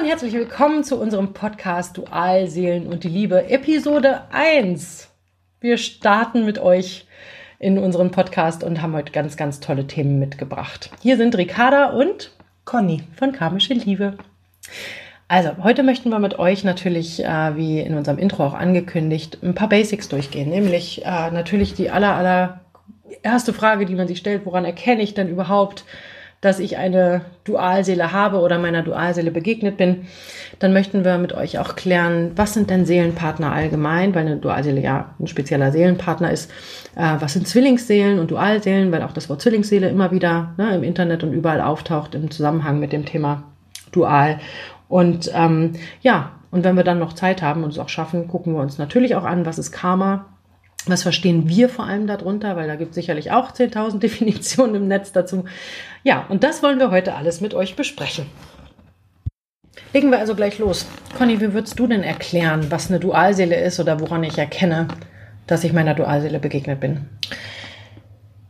und 0.00 0.06
herzlich 0.06 0.32
willkommen 0.32 0.82
zu 0.82 0.98
unserem 0.98 1.34
Podcast 1.34 1.98
Dualseelen 1.98 2.86
und 2.86 3.04
die 3.04 3.08
Liebe, 3.08 3.50
Episode 3.50 4.22
1. 4.32 5.10
Wir 5.60 5.76
starten 5.76 6.46
mit 6.46 6.58
euch 6.58 7.06
in 7.58 7.78
unseren 7.78 8.10
Podcast 8.10 8.64
und 8.64 8.80
haben 8.80 8.94
heute 8.94 9.12
ganz, 9.12 9.36
ganz 9.36 9.60
tolle 9.60 9.86
Themen 9.86 10.18
mitgebracht. 10.18 10.90
Hier 11.02 11.18
sind 11.18 11.36
Ricarda 11.36 11.90
und 11.90 12.32
Conny 12.64 13.02
von 13.14 13.32
Karmische 13.32 13.74
Liebe. 13.74 14.16
Also, 15.28 15.62
heute 15.62 15.82
möchten 15.82 16.08
wir 16.08 16.18
mit 16.18 16.38
euch 16.38 16.64
natürlich, 16.64 17.22
äh, 17.22 17.56
wie 17.56 17.80
in 17.80 17.94
unserem 17.94 18.16
Intro 18.16 18.46
auch 18.46 18.54
angekündigt, 18.54 19.36
ein 19.42 19.54
paar 19.54 19.68
Basics 19.68 20.08
durchgehen. 20.08 20.48
Nämlich 20.48 21.04
äh, 21.04 21.30
natürlich 21.30 21.74
die 21.74 21.90
aller, 21.90 22.14
aller 22.14 22.60
erste 23.22 23.52
Frage, 23.52 23.84
die 23.84 23.96
man 23.96 24.08
sich 24.08 24.16
stellt, 24.16 24.46
woran 24.46 24.64
erkenne 24.64 25.02
ich 25.02 25.12
denn 25.12 25.28
überhaupt, 25.28 25.84
dass 26.40 26.58
ich 26.58 26.78
eine 26.78 27.22
Dualseele 27.44 28.12
habe 28.12 28.38
oder 28.38 28.58
meiner 28.58 28.82
Dualseele 28.82 29.30
begegnet 29.30 29.76
bin, 29.76 30.06
dann 30.58 30.72
möchten 30.72 31.04
wir 31.04 31.18
mit 31.18 31.34
euch 31.34 31.58
auch 31.58 31.76
klären, 31.76 32.32
was 32.36 32.54
sind 32.54 32.70
denn 32.70 32.86
Seelenpartner 32.86 33.52
allgemein, 33.52 34.14
weil 34.14 34.26
eine 34.26 34.36
Dualseele 34.36 34.80
ja 34.80 35.14
ein 35.18 35.26
spezieller 35.26 35.70
Seelenpartner 35.70 36.30
ist. 36.30 36.50
Äh, 36.96 37.16
was 37.20 37.34
sind 37.34 37.46
Zwillingsseelen 37.46 38.18
und 38.18 38.30
Dualseelen, 38.30 38.90
weil 38.90 39.02
auch 39.02 39.12
das 39.12 39.28
Wort 39.28 39.42
Zwillingsseele 39.42 39.88
immer 39.88 40.12
wieder 40.12 40.54
ne, 40.56 40.74
im 40.74 40.82
Internet 40.82 41.22
und 41.22 41.32
überall 41.32 41.60
auftaucht 41.60 42.14
im 42.14 42.30
Zusammenhang 42.30 42.80
mit 42.80 42.92
dem 42.92 43.04
Thema 43.04 43.42
Dual. 43.92 44.40
Und 44.88 45.30
ähm, 45.34 45.74
ja, 46.00 46.32
und 46.50 46.64
wenn 46.64 46.76
wir 46.76 46.84
dann 46.84 46.98
noch 46.98 47.12
Zeit 47.12 47.42
haben 47.42 47.64
und 47.64 47.70
es 47.70 47.78
auch 47.78 47.88
schaffen, 47.88 48.28
gucken 48.28 48.54
wir 48.54 48.60
uns 48.60 48.78
natürlich 48.78 49.14
auch 49.14 49.24
an, 49.24 49.46
was 49.46 49.58
ist 49.58 49.72
Karma, 49.72 50.26
was 50.86 51.02
verstehen 51.02 51.48
wir 51.48 51.68
vor 51.68 51.86
allem 51.86 52.06
darunter? 52.06 52.56
Weil 52.56 52.66
da 52.66 52.76
gibt 52.76 52.90
es 52.90 52.94
sicherlich 52.94 53.30
auch 53.32 53.52
10.000 53.52 53.98
Definitionen 54.00 54.74
im 54.74 54.88
Netz 54.88 55.12
dazu. 55.12 55.44
Ja, 56.02 56.26
und 56.28 56.44
das 56.44 56.62
wollen 56.62 56.78
wir 56.78 56.90
heute 56.90 57.14
alles 57.14 57.40
mit 57.40 57.54
euch 57.54 57.76
besprechen. 57.76 58.26
Legen 59.92 60.10
wir 60.10 60.18
also 60.18 60.34
gleich 60.34 60.58
los. 60.58 60.86
Conny, 61.16 61.40
wie 61.40 61.52
würdest 61.52 61.78
du 61.78 61.86
denn 61.86 62.02
erklären, 62.02 62.66
was 62.70 62.90
eine 62.90 63.00
Dualseele 63.00 63.56
ist 63.56 63.80
oder 63.80 64.00
woran 64.00 64.22
ich 64.22 64.38
erkenne, 64.38 64.88
dass 65.46 65.64
ich 65.64 65.72
meiner 65.72 65.94
Dualseele 65.94 66.38
begegnet 66.38 66.80
bin? 66.80 67.08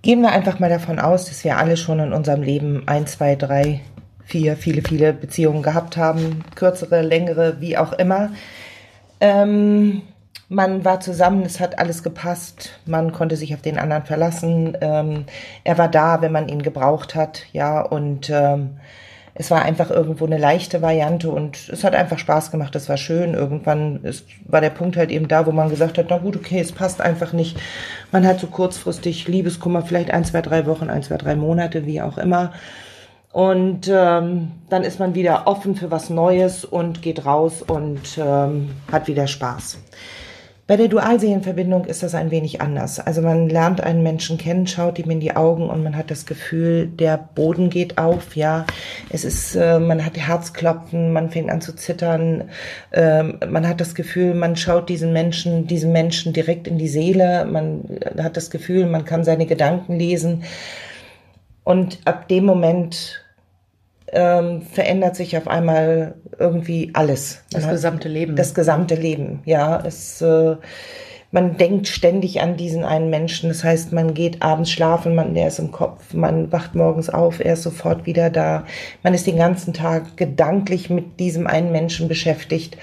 Gehen 0.03 0.20
wir 0.22 0.33
einfach 0.33 0.59
mal 0.59 0.70
davon 0.70 0.98
aus, 0.98 1.27
dass 1.27 1.44
wir 1.44 1.56
alle 1.56 1.77
schon 1.77 1.98
in 1.98 2.12
unserem 2.12 2.42
Leben 2.42 2.84
ein, 2.87 3.06
zwei, 3.06 3.37
drei, 3.37 3.81
vier, 4.25 4.56
viele, 4.56 4.83
viele 4.83 5.12
Beziehungen 5.12 5.62
gehabt 5.62 5.97
haben, 5.97 6.44
kürzere, 6.55 7.03
längere, 7.03 7.61
wie 7.61 7.77
auch 7.77 7.92
immer. 7.94 8.31
Ähm, 9.20 10.03
man 10.51 10.84
war 10.84 10.98
zusammen, 10.98 11.45
es 11.47 11.61
hat 11.61 11.79
alles 11.79 12.03
gepasst, 12.03 12.81
man 12.84 13.12
konnte 13.12 13.37
sich 13.37 13.55
auf 13.55 13.62
den 13.62 13.79
anderen 13.79 14.03
verlassen. 14.03 14.77
Ähm, 14.81 15.25
er 15.62 15.79
war 15.79 15.89
da, 15.89 16.20
wenn 16.23 16.33
man 16.33 16.48
ihn 16.48 16.62
gebraucht 16.62 17.15
hat, 17.15 17.45
ja, 17.53 17.81
und 17.81 18.29
ähm, 18.31 18.71
es 19.34 19.53
war 19.53 19.62
einfach 19.62 19.91
irgendwo 19.91 20.27
eine 20.27 20.39
leichte 20.39 20.83
Variante 20.83 21.31
und 21.31 21.69
es 21.69 21.84
hat 21.84 21.95
einfach 21.95 22.19
Spaß 22.19 22.51
gemacht, 22.51 22.75
es 22.75 22.89
war 22.89 22.97
schön. 22.97 23.34
Irgendwann 23.34 24.03
ist, 24.03 24.27
war 24.45 24.61
der 24.61 24.71
Punkt 24.71 24.97
halt 24.97 25.12
eben 25.12 25.28
da, 25.28 25.47
wo 25.47 25.53
man 25.53 25.71
gesagt 25.71 25.98
hat, 25.98 26.06
na 26.11 26.19
gut, 26.19 26.34
okay, 26.34 26.59
es 26.59 26.73
passt 26.73 27.01
einfach 27.01 27.33
nicht. 27.33 27.56
Man 28.11 28.27
hat 28.27 28.41
so 28.41 28.48
kurzfristig 28.48 29.28
Liebeskummer, 29.28 29.83
vielleicht 29.83 30.11
ein, 30.11 30.25
zwei, 30.25 30.43
drei 30.43 30.67
Wochen, 30.67 30.91
ein, 30.91 31.05
zwei, 31.05 31.17
drei 31.17 31.37
Monate, 31.37 31.87
wie 31.87 32.03
auch 32.03 32.19
immer. 32.19 32.53
Und 33.31 33.89
ähm, 33.89 34.51
dann 34.69 34.83
ist 34.83 34.98
man 34.98 35.15
wieder 35.15 35.47
offen 35.47 35.77
für 35.77 35.93
was 35.93 36.11
Neues 36.11 36.65
und 36.65 37.03
geht 37.03 37.25
raus 37.25 37.62
und 37.62 38.19
ähm, 38.19 38.71
hat 38.91 39.06
wieder 39.06 39.28
Spaß. 39.28 39.78
Bei 40.71 40.77
der 40.77 40.87
Dualseelenverbindung 40.87 41.87
ist 41.87 42.05
das 42.05 42.15
ein 42.15 42.31
wenig 42.31 42.61
anders. 42.61 43.01
Also 43.01 43.23
man 43.23 43.49
lernt 43.49 43.81
einen 43.83 44.05
Menschen 44.05 44.39
kennen, 44.39 44.69
schaut 44.69 45.01
ihm 45.01 45.11
in 45.11 45.19
die 45.19 45.35
Augen 45.35 45.69
und 45.69 45.83
man 45.83 45.97
hat 45.97 46.12
das 46.12 46.27
Gefühl, 46.27 46.87
der 46.87 47.17
Boden 47.35 47.71
geht 47.71 47.99
auf, 47.99 48.37
ja. 48.37 48.67
Es 49.09 49.25
ist, 49.25 49.57
äh, 49.57 49.81
man 49.81 50.05
hat 50.06 50.17
Herzklopfen, 50.17 51.12
man 51.12 51.28
fängt 51.28 51.50
an 51.50 51.61
zu 51.61 51.75
zittern, 51.75 52.50
äh, 52.93 53.25
man 53.25 53.67
hat 53.67 53.81
das 53.81 53.97
Gefühl, 53.97 54.33
man 54.33 54.55
schaut 54.55 54.89
diesen 54.89 55.12
Menschen, 55.12 55.67
diesem 55.67 55.91
Menschen 55.91 56.33
direkt 56.33 56.69
in 56.69 56.78
die 56.78 56.87
Seele, 56.87 57.47
man 57.47 57.83
hat 58.17 58.37
das 58.37 58.49
Gefühl, 58.49 58.87
man 58.87 59.05
kann 59.05 59.25
seine 59.25 59.47
Gedanken 59.47 59.99
lesen. 59.99 60.44
Und 61.65 61.99
ab 62.05 62.28
dem 62.28 62.44
Moment 62.44 63.19
ähm, 64.12 64.62
verändert 64.62 65.16
sich 65.16 65.37
auf 65.37 65.48
einmal 65.48 66.15
irgendwie 66.38 66.91
alles. 66.94 67.43
Das 67.50 67.65
man 67.65 67.72
gesamte 67.72 68.09
Leben. 68.09 68.37
Das 68.37 68.54
gesamte 68.54 68.94
Leben, 68.94 69.43
ja. 69.44 69.82
Es, 69.84 70.21
äh, 70.21 70.56
man 71.32 71.56
denkt 71.56 71.87
ständig 71.87 72.41
an 72.41 72.56
diesen 72.56 72.84
einen 72.84 73.09
Menschen. 73.09 73.49
Das 73.49 73.62
heißt, 73.62 73.93
man 73.93 74.15
geht 74.15 74.43
abends 74.43 74.70
schlafen, 74.70 75.15
man, 75.15 75.34
der 75.34 75.49
ist 75.49 75.60
im 75.60 75.70
Kopf, 75.70 76.12
man 76.12 76.50
wacht 76.50 76.75
morgens 76.75 77.09
auf, 77.09 77.38
er 77.38 77.53
ist 77.53 77.62
sofort 77.62 78.06
wieder 78.06 78.31
da. 78.31 78.65
Man 79.03 79.15
ist 79.15 79.26
den 79.26 79.37
ganzen 79.37 79.72
Tag 79.72 80.16
gedanklich 80.16 80.91
mit 80.91 81.20
diesem 81.20 81.47
einen 81.47 81.70
Menschen 81.70 82.09
beschäftigt. 82.09 82.76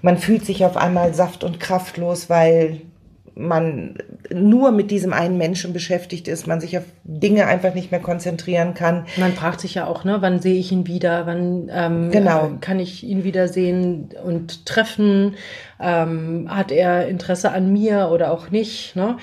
Man 0.00 0.18
fühlt 0.18 0.44
sich 0.44 0.64
auf 0.64 0.76
einmal 0.76 1.14
saft- 1.14 1.44
und 1.44 1.60
kraftlos, 1.60 2.30
weil 2.30 2.80
man 3.34 3.98
nur 4.32 4.70
mit 4.70 4.90
diesem 4.90 5.12
einen 5.12 5.38
Menschen 5.38 5.72
beschäftigt 5.72 6.28
ist, 6.28 6.46
man 6.46 6.60
sich 6.60 6.78
auf 6.78 6.84
Dinge 7.02 7.46
einfach 7.46 7.74
nicht 7.74 7.90
mehr 7.90 8.00
konzentrieren 8.00 8.74
kann. 8.74 9.06
Man 9.16 9.32
fragt 9.32 9.60
sich 9.60 9.74
ja 9.74 9.86
auch, 9.86 10.04
ne, 10.04 10.18
wann 10.20 10.40
sehe 10.40 10.58
ich 10.58 10.70
ihn 10.70 10.86
wieder, 10.86 11.26
wann 11.26 11.68
ähm, 11.72 12.10
genau. 12.10 12.52
Kann 12.60 12.78
ich 12.78 13.04
ihn 13.04 13.24
wieder 13.24 13.48
sehen 13.48 14.10
und 14.24 14.66
treffen, 14.66 15.34
ähm, 15.80 16.46
hat 16.48 16.70
er 16.70 17.08
Interesse 17.08 17.50
an 17.50 17.72
mir 17.72 18.10
oder 18.12 18.30
auch 18.30 18.50
nicht. 18.50 18.94
Ne? 18.96 19.16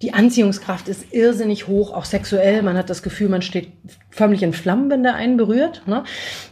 Die 0.00 0.14
Anziehungskraft 0.14 0.86
ist 0.86 1.12
irrsinnig 1.12 1.66
hoch, 1.66 1.92
auch 1.92 2.04
sexuell. 2.04 2.62
Man 2.62 2.76
hat 2.76 2.88
das 2.88 3.02
Gefühl, 3.02 3.28
man 3.28 3.42
steht 3.42 3.72
förmlich 4.10 4.44
in 4.44 4.52
Flammen, 4.52 4.90
wenn 4.90 5.02
der 5.02 5.16
einen 5.16 5.36
berührt. 5.36 5.82
Ne? 5.86 6.04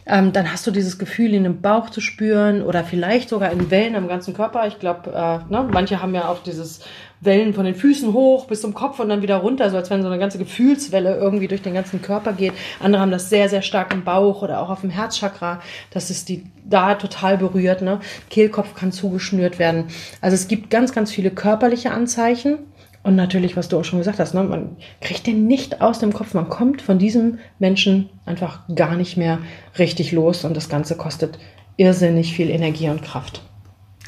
Ähm, 0.05 0.33
dann 0.33 0.51
hast 0.51 0.67
du 0.67 0.71
dieses 0.71 0.99
Gefühl, 0.99 1.33
ihn 1.33 1.45
im 1.45 1.61
Bauch 1.61 1.89
zu 1.89 2.01
spüren 2.01 2.61
oder 2.61 2.83
vielleicht 2.83 3.29
sogar 3.29 3.51
in 3.53 3.71
Wellen 3.71 3.95
am 3.95 4.09
ganzen 4.09 4.33
Körper. 4.33 4.67
Ich 4.67 4.79
glaube, 4.79 5.11
äh, 5.11 5.49
ne? 5.49 5.65
manche 5.71 6.01
haben 6.01 6.13
ja 6.13 6.27
auch 6.27 6.43
dieses 6.43 6.81
Wellen 7.21 7.53
von 7.53 7.63
den 7.63 7.75
Füßen 7.75 8.11
hoch 8.11 8.47
bis 8.47 8.59
zum 8.59 8.73
Kopf 8.73 8.99
und 8.99 9.07
dann 9.07 9.21
wieder 9.21 9.37
runter, 9.37 9.69
so 9.69 9.77
als 9.77 9.89
wenn 9.89 10.01
so 10.01 10.09
eine 10.09 10.19
ganze 10.19 10.39
Gefühlswelle 10.39 11.15
irgendwie 11.15 11.47
durch 11.47 11.61
den 11.61 11.73
ganzen 11.73 12.01
Körper 12.01 12.33
geht. 12.33 12.51
Andere 12.81 13.01
haben 13.01 13.11
das 13.11 13.29
sehr, 13.29 13.47
sehr 13.47 13.61
stark 13.61 13.93
im 13.93 14.03
Bauch 14.03 14.41
oder 14.41 14.61
auch 14.61 14.69
auf 14.69 14.81
dem 14.81 14.89
Herzchakra, 14.89 15.61
dass 15.91 16.09
es 16.09 16.25
die 16.25 16.43
da 16.65 16.95
total 16.95 17.37
berührt. 17.37 17.81
Ne? 17.81 18.01
Kehlkopf 18.29 18.75
kann 18.75 18.91
zugeschnürt 18.91 19.57
werden. 19.57 19.85
Also 20.19 20.35
es 20.35 20.49
gibt 20.49 20.69
ganz, 20.69 20.91
ganz 20.91 21.11
viele 21.11 21.31
körperliche 21.31 21.91
Anzeichen 21.91 22.59
und 23.07 23.15
natürlich, 23.15 23.55
was 23.55 23.69
du 23.69 23.79
auch 23.79 23.85
schon 23.85 23.99
gesagt 23.99 24.19
hast, 24.19 24.33
ne, 24.33 24.43
man 24.43 24.75
kriegt 24.99 25.27
den 25.27 25.47
nicht 25.47 25.79
aus 25.79 25.99
dem 25.99 26.11
Kopf. 26.11 26.33
Man 26.33 26.49
kommt 26.49 26.81
von 26.81 26.99
diesem 26.99 27.39
Menschen 27.57 28.09
einfach 28.25 28.67
gar 28.75 28.97
nicht 28.97 29.15
mehr 29.15 29.39
richtig 29.79 30.11
los 30.11 30.43
und 30.43 30.57
das 30.57 30.67
Ganze 30.67 30.97
kostet 30.97 31.39
irrsinnig 31.77 32.33
viel 32.33 32.49
Energie 32.49 32.89
und 32.89 33.01
Kraft. 33.01 33.43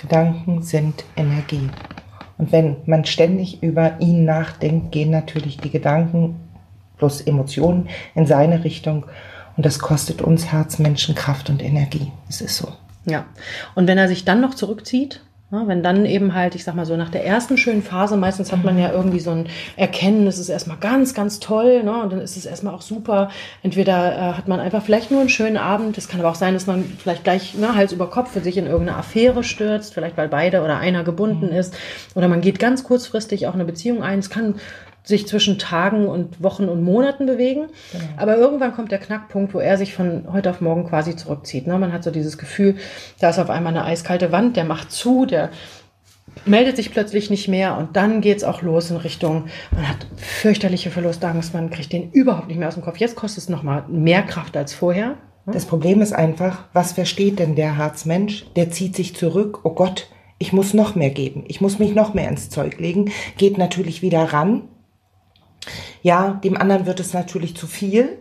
Gedanken 0.02 0.64
sind 0.64 1.06
Energie. 1.16 1.70
Und 2.38 2.52
wenn 2.52 2.76
man 2.88 3.06
ständig 3.06 3.64
über 3.64 4.02
ihn 4.02 4.26
nachdenkt, 4.26 4.92
gehen 4.92 5.12
natürlich 5.12 5.56
die 5.56 5.72
Gedanken 5.72 6.36
plus 6.98 7.22
Emotionen 7.22 7.88
in 8.16 8.26
seine 8.26 8.66
Richtung. 8.66 9.06
Und 9.56 9.66
das 9.66 9.80
kostet 9.80 10.22
uns 10.22 10.52
Herzmenschen 10.52 11.16
Kraft 11.16 11.50
und 11.50 11.64
Energie. 11.64 12.12
Es 12.28 12.42
ist 12.42 12.58
so. 12.58 12.74
Ja. 13.06 13.28
Und 13.76 13.88
wenn 13.88 13.98
er 13.98 14.10
sich 14.10 14.26
dann 14.26 14.42
noch 14.42 14.56
zurückzieht, 14.56 15.22
wenn 15.52 15.82
dann 15.82 16.06
eben 16.06 16.36
halt, 16.36 16.54
ich 16.54 16.64
sag 16.64 16.76
mal 16.76 16.86
so, 16.86 16.96
nach 16.96 17.10
der 17.10 17.26
ersten 17.26 17.58
schönen 17.58 17.82
Phase, 17.82 18.18
meistens 18.18 18.52
hat 18.52 18.64
man 18.64 18.78
ja 18.78 18.92
irgendwie 18.92 19.20
so 19.20 19.32
ein 19.32 19.48
Erkennen, 19.78 20.26
das 20.26 20.38
ist 20.38 20.50
erstmal 20.50 20.78
ganz, 20.78 21.16
ganz 21.16 21.40
toll, 21.40 21.84
ne? 21.84 22.04
Und 22.04 22.12
dann 22.12 22.22
ist 22.22 22.38
es 22.38 22.46
erstmal 22.46 22.76
auch 22.76 22.84
super. 22.84 23.30
Entweder 23.64 24.14
äh, 24.16 24.34
hat 24.34 24.48
man 24.48 24.60
einfach 24.60 24.84
vielleicht 24.84 25.10
nur 25.10 25.22
einen 25.22 25.30
schönen 25.30 25.58
Abend, 25.58 25.98
es 25.98 26.08
kann 26.08 26.20
aber 26.20 26.30
auch 26.30 26.36
sein, 26.36 26.54
dass 26.54 26.68
man 26.68 26.84
vielleicht 26.84 27.24
gleich 27.24 27.56
ne, 27.56 27.74
Hals 27.74 27.92
über 27.92 28.12
Kopf 28.12 28.32
für 28.32 28.42
sich 28.42 28.58
in 28.58 28.68
irgendeine 28.68 29.00
Affäre 29.00 29.44
stürzt, 29.44 29.96
vielleicht 29.96 30.18
weil 30.18 30.28
beide 30.28 30.62
oder 30.62 30.78
einer 30.78 31.04
gebunden 31.04 31.48
mhm. 31.48 31.58
ist. 31.58 31.76
Oder 32.14 32.28
man 32.28 32.42
geht 32.42 32.60
ganz 32.60 32.84
kurzfristig 32.84 33.48
auch 33.48 33.56
eine 33.56 33.66
Beziehung 33.66 34.04
ein. 34.04 34.19
Es 34.19 34.30
kann 34.30 34.56
sich 35.04 35.28
zwischen 35.28 35.57
Tagen 35.57 36.07
und 36.07 36.42
Wochen 36.44 36.69
und 36.69 36.84
Monaten 36.84 37.25
bewegen. 37.25 37.68
Genau. 37.92 38.04
Aber 38.18 38.38
irgendwann 38.38 38.74
kommt 38.74 38.92
der 38.92 39.00
Knackpunkt, 39.00 39.54
wo 39.54 39.60
er 39.60 39.78
sich 39.78 39.94
von 39.94 40.31
heute 40.31 40.50
auf 40.50 40.62
morgen 40.62 40.88
quasi 40.88 41.16
zurückzieht. 41.16 41.68
Ne? 41.68 41.78
Man 41.78 41.94
hat 41.94 42.04
so 42.04 42.12
dieses 42.12 42.38
Gefühl, 42.38 42.75
da 43.19 43.30
ist 43.30 43.40
auf 43.40 43.50
einmal 43.50 43.75
eine 43.75 43.86
eiskalte 43.86 44.31
Wand, 44.31 44.56
der 44.56 44.66
macht 44.66 44.92
zu, 44.92 45.25
der 45.25 45.50
meldet 46.46 46.75
sich 46.75 46.92
plötzlich 46.92 47.30
nicht 47.30 47.48
mehr 47.48 47.78
und 47.78 47.96
dann 47.96 48.22
geht 48.22 48.38
es 48.38 48.44
auch 48.44 48.62
los 48.62 48.92
in 48.92 48.98
Richtung, 48.98 49.46
man 49.72 49.88
hat 49.88 50.07
fürchterliche 50.18 50.92
Verlustangst, 50.92 51.54
man 51.54 51.69
kriegt 51.69 51.92
den 51.92 52.12
überhaupt 52.12 52.48
nicht 52.48 52.57
mehr 52.57 52.68
aus 52.68 52.75
dem 52.75 52.84
Kopf. 52.84 52.98
Jetzt 52.98 53.16
kostet 53.16 53.44
es 53.44 53.50
nochmal 53.50 53.86
mehr 53.90 54.22
Kraft 54.24 54.56
als 54.56 54.74
vorher. 54.74 55.10
Ne? 55.45 55.54
Das 55.54 55.66
Problem 55.66 56.02
ist 56.02 56.13
einfach, 56.13 56.66
was 56.74 56.94
versteht 56.94 57.40
denn 57.40 57.56
der 57.56 57.78
Herzmensch? 57.78 58.45
Der 58.56 58.72
zieht 58.72 58.95
sich 58.95 59.16
zurück, 59.16 59.62
oh 59.63 59.72
Gott, 59.72 60.07
ich 60.38 60.54
muss 60.54 60.74
noch 60.74 60.95
mehr 60.95 61.10
geben, 61.10 61.44
ich 61.48 61.60
muss 61.62 61.80
mich 61.80 61.94
noch 61.94 62.13
mehr 62.13 62.30
ins 62.30 62.50
Zeug 62.50 62.80
legen, 62.80 63.12
geht 63.38 63.57
natürlich 63.57 64.02
wieder 64.02 64.24
ran, 64.24 64.69
ja, 66.01 66.39
dem 66.44 66.57
anderen 66.57 66.86
wird 66.86 67.00
es 67.00 67.13
natürlich 67.13 67.56
zu 67.56 67.68
viel 67.68 68.19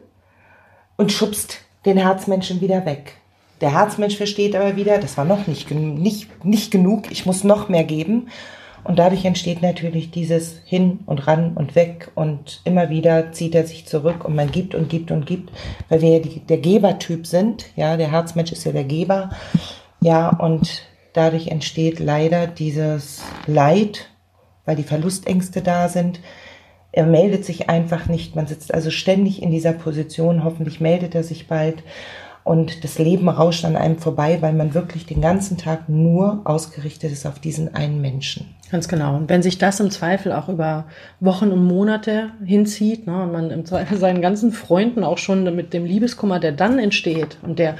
und 0.96 1.12
schubst 1.12 1.60
den 1.84 1.96
Herzmenschen 1.96 2.60
wieder 2.60 2.84
weg. 2.86 3.16
Der 3.60 3.72
Herzmensch 3.72 4.16
versteht 4.16 4.54
aber 4.54 4.76
wieder, 4.76 4.98
das 4.98 5.16
war 5.16 5.24
noch 5.24 5.46
nicht, 5.46 5.70
nicht, 5.70 6.44
nicht 6.44 6.70
genug, 6.70 7.10
ich 7.10 7.26
muss 7.26 7.44
noch 7.44 7.68
mehr 7.68 7.84
geben. 7.84 8.28
Und 8.84 8.98
dadurch 8.98 9.24
entsteht 9.24 9.60
natürlich 9.60 10.10
dieses 10.10 10.60
Hin 10.64 11.00
und 11.04 11.26
Ran 11.26 11.54
und 11.56 11.74
Weg 11.74 12.10
und 12.14 12.60
immer 12.64 12.88
wieder 12.88 13.32
zieht 13.32 13.54
er 13.54 13.66
sich 13.66 13.86
zurück 13.86 14.24
und 14.24 14.34
man 14.34 14.50
gibt 14.50 14.74
und 14.74 14.88
gibt 14.88 15.10
und 15.10 15.26
gibt, 15.26 15.50
weil 15.88 16.00
wir 16.00 16.10
ja 16.10 16.18
die, 16.20 16.40
der 16.40 16.58
Gebertyp 16.58 17.26
sind. 17.26 17.66
Ja, 17.76 17.96
der 17.96 18.10
Herzmensch 18.10 18.52
ist 18.52 18.64
ja 18.64 18.72
der 18.72 18.84
Geber. 18.84 19.30
Ja, 20.00 20.30
und 20.30 20.84
dadurch 21.12 21.48
entsteht 21.48 21.98
leider 21.98 22.46
dieses 22.46 23.20
Leid, 23.46 24.08
weil 24.64 24.76
die 24.76 24.84
Verlustängste 24.84 25.60
da 25.60 25.88
sind. 25.88 26.20
Er 26.98 27.06
meldet 27.06 27.44
sich 27.44 27.70
einfach 27.70 28.08
nicht. 28.08 28.34
Man 28.34 28.48
sitzt 28.48 28.74
also 28.74 28.90
ständig 28.90 29.40
in 29.40 29.52
dieser 29.52 29.72
Position. 29.72 30.42
Hoffentlich 30.42 30.80
meldet 30.80 31.14
er 31.14 31.22
sich 31.22 31.46
bald 31.46 31.84
und 32.42 32.82
das 32.82 32.98
Leben 32.98 33.28
rauscht 33.28 33.64
an 33.64 33.76
einem 33.76 33.98
vorbei, 33.98 34.38
weil 34.40 34.52
man 34.52 34.74
wirklich 34.74 35.06
den 35.06 35.20
ganzen 35.20 35.58
Tag 35.58 35.88
nur 35.88 36.40
ausgerichtet 36.42 37.12
ist 37.12 37.24
auf 37.24 37.38
diesen 37.38 37.72
einen 37.72 38.00
Menschen. 38.00 38.52
Ganz 38.72 38.88
genau. 38.88 39.14
Und 39.14 39.28
wenn 39.28 39.44
sich 39.44 39.58
das 39.58 39.78
im 39.78 39.92
Zweifel 39.92 40.32
auch 40.32 40.48
über 40.48 40.86
Wochen 41.20 41.52
und 41.52 41.64
Monate 41.64 42.30
hinzieht, 42.44 43.06
ne, 43.06 43.22
und 43.22 43.30
man 43.30 43.52
im 43.52 43.64
Zweifel 43.64 43.96
seinen 43.96 44.20
ganzen 44.20 44.50
Freunden 44.50 45.04
auch 45.04 45.18
schon 45.18 45.54
mit 45.54 45.72
dem 45.72 45.84
Liebeskummer, 45.84 46.40
der 46.40 46.50
dann 46.50 46.80
entsteht 46.80 47.38
und 47.42 47.60
der 47.60 47.76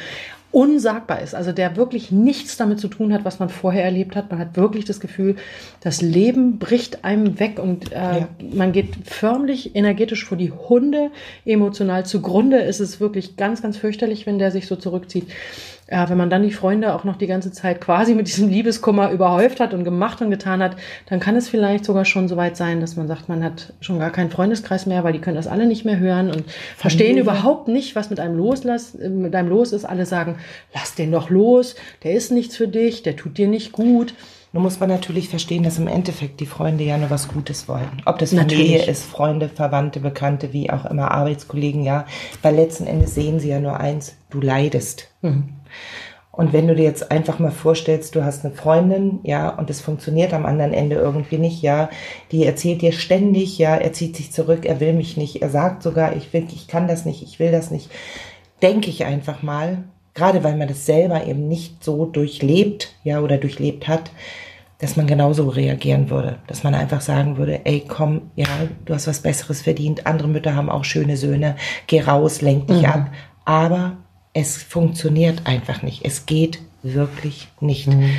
unsagbar 0.50 1.20
ist, 1.20 1.34
also 1.34 1.52
der 1.52 1.76
wirklich 1.76 2.10
nichts 2.10 2.56
damit 2.56 2.80
zu 2.80 2.88
tun 2.88 3.12
hat, 3.12 3.24
was 3.24 3.38
man 3.38 3.50
vorher 3.50 3.84
erlebt 3.84 4.16
hat. 4.16 4.30
Man 4.30 4.40
hat 4.40 4.56
wirklich 4.56 4.86
das 4.86 4.98
Gefühl, 4.98 5.36
das 5.80 6.00
Leben 6.00 6.58
bricht 6.58 7.04
einem 7.04 7.38
weg 7.38 7.58
und 7.58 7.92
äh, 7.92 8.20
ja. 8.20 8.28
man 8.54 8.72
geht 8.72 8.88
förmlich 9.04 9.76
energetisch 9.76 10.24
vor 10.24 10.38
die 10.38 10.50
Hunde, 10.50 11.10
emotional 11.44 12.06
zugrunde. 12.06 12.62
Es 12.62 12.80
ist 12.80 12.98
wirklich 12.98 13.36
ganz, 13.36 13.60
ganz 13.60 13.76
fürchterlich, 13.76 14.26
wenn 14.26 14.38
der 14.38 14.50
sich 14.50 14.66
so 14.66 14.76
zurückzieht 14.76 15.26
ja, 15.90 16.08
wenn 16.10 16.18
man 16.18 16.28
dann 16.28 16.42
die 16.42 16.52
Freunde 16.52 16.94
auch 16.94 17.04
noch 17.04 17.16
die 17.16 17.26
ganze 17.26 17.50
Zeit 17.50 17.80
quasi 17.80 18.14
mit 18.14 18.28
diesem 18.28 18.48
Liebeskummer 18.48 19.10
überhäuft 19.10 19.58
hat 19.58 19.72
und 19.72 19.84
gemacht 19.84 20.20
und 20.20 20.30
getan 20.30 20.62
hat, 20.62 20.76
dann 21.08 21.18
kann 21.18 21.34
es 21.34 21.48
vielleicht 21.48 21.84
sogar 21.84 22.04
schon 22.04 22.28
so 22.28 22.36
weit 22.36 22.58
sein, 22.58 22.80
dass 22.80 22.96
man 22.96 23.08
sagt, 23.08 23.28
man 23.28 23.42
hat 23.42 23.72
schon 23.80 23.98
gar 23.98 24.10
keinen 24.10 24.30
Freundeskreis 24.30 24.84
mehr, 24.84 25.02
weil 25.02 25.14
die 25.14 25.20
können 25.20 25.36
das 25.36 25.46
alle 25.46 25.66
nicht 25.66 25.86
mehr 25.86 25.98
hören 25.98 26.30
und 26.30 26.44
verstehen 26.76 27.16
Familie. 27.16 27.22
überhaupt 27.22 27.68
nicht, 27.68 27.96
was 27.96 28.10
mit 28.10 28.20
einem 28.20 28.36
los, 28.36 28.64
mit 28.64 29.34
einem 29.34 29.48
los 29.48 29.72
ist. 29.72 29.86
Alle 29.86 30.04
sagen, 30.04 30.36
lass 30.74 30.94
den 30.94 31.10
doch 31.10 31.30
los, 31.30 31.74
der 32.04 32.12
ist 32.12 32.32
nichts 32.32 32.56
für 32.56 32.68
dich, 32.68 33.02
der 33.02 33.16
tut 33.16 33.38
dir 33.38 33.48
nicht 33.48 33.72
gut. 33.72 34.14
Nun 34.52 34.62
muss 34.62 34.80
man 34.80 34.88
natürlich 34.88 35.28
verstehen, 35.28 35.62
dass 35.62 35.78
im 35.78 35.88
Endeffekt 35.88 36.40
die 36.40 36.46
Freunde 36.46 36.82
ja 36.82 36.96
nur 36.96 37.10
was 37.10 37.28
Gutes 37.28 37.68
wollen. 37.68 38.02
Ob 38.06 38.18
das 38.18 38.30
Familie 38.30 38.58
natürlich. 38.58 38.88
ist, 38.88 39.04
Freunde, 39.04 39.48
Verwandte, 39.48 40.00
Bekannte, 40.00 40.54
wie 40.54 40.70
auch 40.70 40.86
immer, 40.86 41.10
Arbeitskollegen, 41.10 41.84
ja. 41.84 42.06
Weil 42.40 42.56
letzten 42.56 42.86
Endes 42.86 43.14
sehen 43.14 43.40
sie 43.40 43.50
ja 43.50 43.60
nur 43.60 43.78
eins, 43.78 44.16
du 44.30 44.40
leidest. 44.40 45.08
Mhm. 45.20 45.50
Und 46.38 46.52
wenn 46.52 46.68
du 46.68 46.76
dir 46.76 46.84
jetzt 46.84 47.10
einfach 47.10 47.40
mal 47.40 47.50
vorstellst, 47.50 48.14
du 48.14 48.24
hast 48.24 48.44
eine 48.44 48.54
Freundin, 48.54 49.18
ja, 49.24 49.48
und 49.48 49.70
es 49.70 49.80
funktioniert 49.80 50.32
am 50.32 50.46
anderen 50.46 50.72
Ende 50.72 50.94
irgendwie 50.94 51.38
nicht, 51.38 51.62
ja, 51.62 51.90
die 52.30 52.44
erzählt 52.44 52.80
dir 52.80 52.92
ständig, 52.92 53.58
ja, 53.58 53.74
er 53.74 53.92
zieht 53.92 54.14
sich 54.14 54.30
zurück, 54.30 54.64
er 54.64 54.78
will 54.78 54.92
mich 54.92 55.16
nicht, 55.16 55.42
er 55.42 55.50
sagt 55.50 55.82
sogar, 55.82 56.14
ich 56.14 56.32
will, 56.32 56.46
ich 56.48 56.68
kann 56.68 56.86
das 56.86 57.04
nicht, 57.04 57.24
ich 57.24 57.40
will 57.40 57.50
das 57.50 57.72
nicht, 57.72 57.90
denke 58.62 58.88
ich 58.88 59.04
einfach 59.04 59.42
mal, 59.42 59.82
gerade 60.14 60.44
weil 60.44 60.56
man 60.56 60.68
das 60.68 60.86
selber 60.86 61.26
eben 61.26 61.48
nicht 61.48 61.82
so 61.82 62.06
durchlebt, 62.06 62.94
ja, 63.02 63.18
oder 63.20 63.38
durchlebt 63.38 63.88
hat, 63.88 64.12
dass 64.78 64.94
man 64.94 65.08
genauso 65.08 65.48
reagieren 65.48 66.08
würde, 66.08 66.38
dass 66.46 66.62
man 66.62 66.72
einfach 66.72 67.00
sagen 67.00 67.36
würde, 67.36 67.62
ey, 67.64 67.84
komm, 67.88 68.30
ja, 68.36 68.46
du 68.84 68.94
hast 68.94 69.08
was 69.08 69.22
Besseres 69.22 69.62
verdient, 69.62 70.06
andere 70.06 70.28
Mütter 70.28 70.54
haben 70.54 70.70
auch 70.70 70.84
schöne 70.84 71.16
Söhne, 71.16 71.56
geh 71.88 72.00
raus, 72.00 72.42
lenk 72.42 72.68
dich 72.68 72.82
mhm. 72.82 72.84
ab, 72.84 73.10
aber 73.44 73.96
es 74.38 74.62
funktioniert 74.62 75.46
einfach 75.46 75.82
nicht. 75.82 76.04
Es 76.04 76.24
geht 76.24 76.60
wirklich 76.84 77.48
nicht. 77.60 77.88
Mhm. 77.88 78.10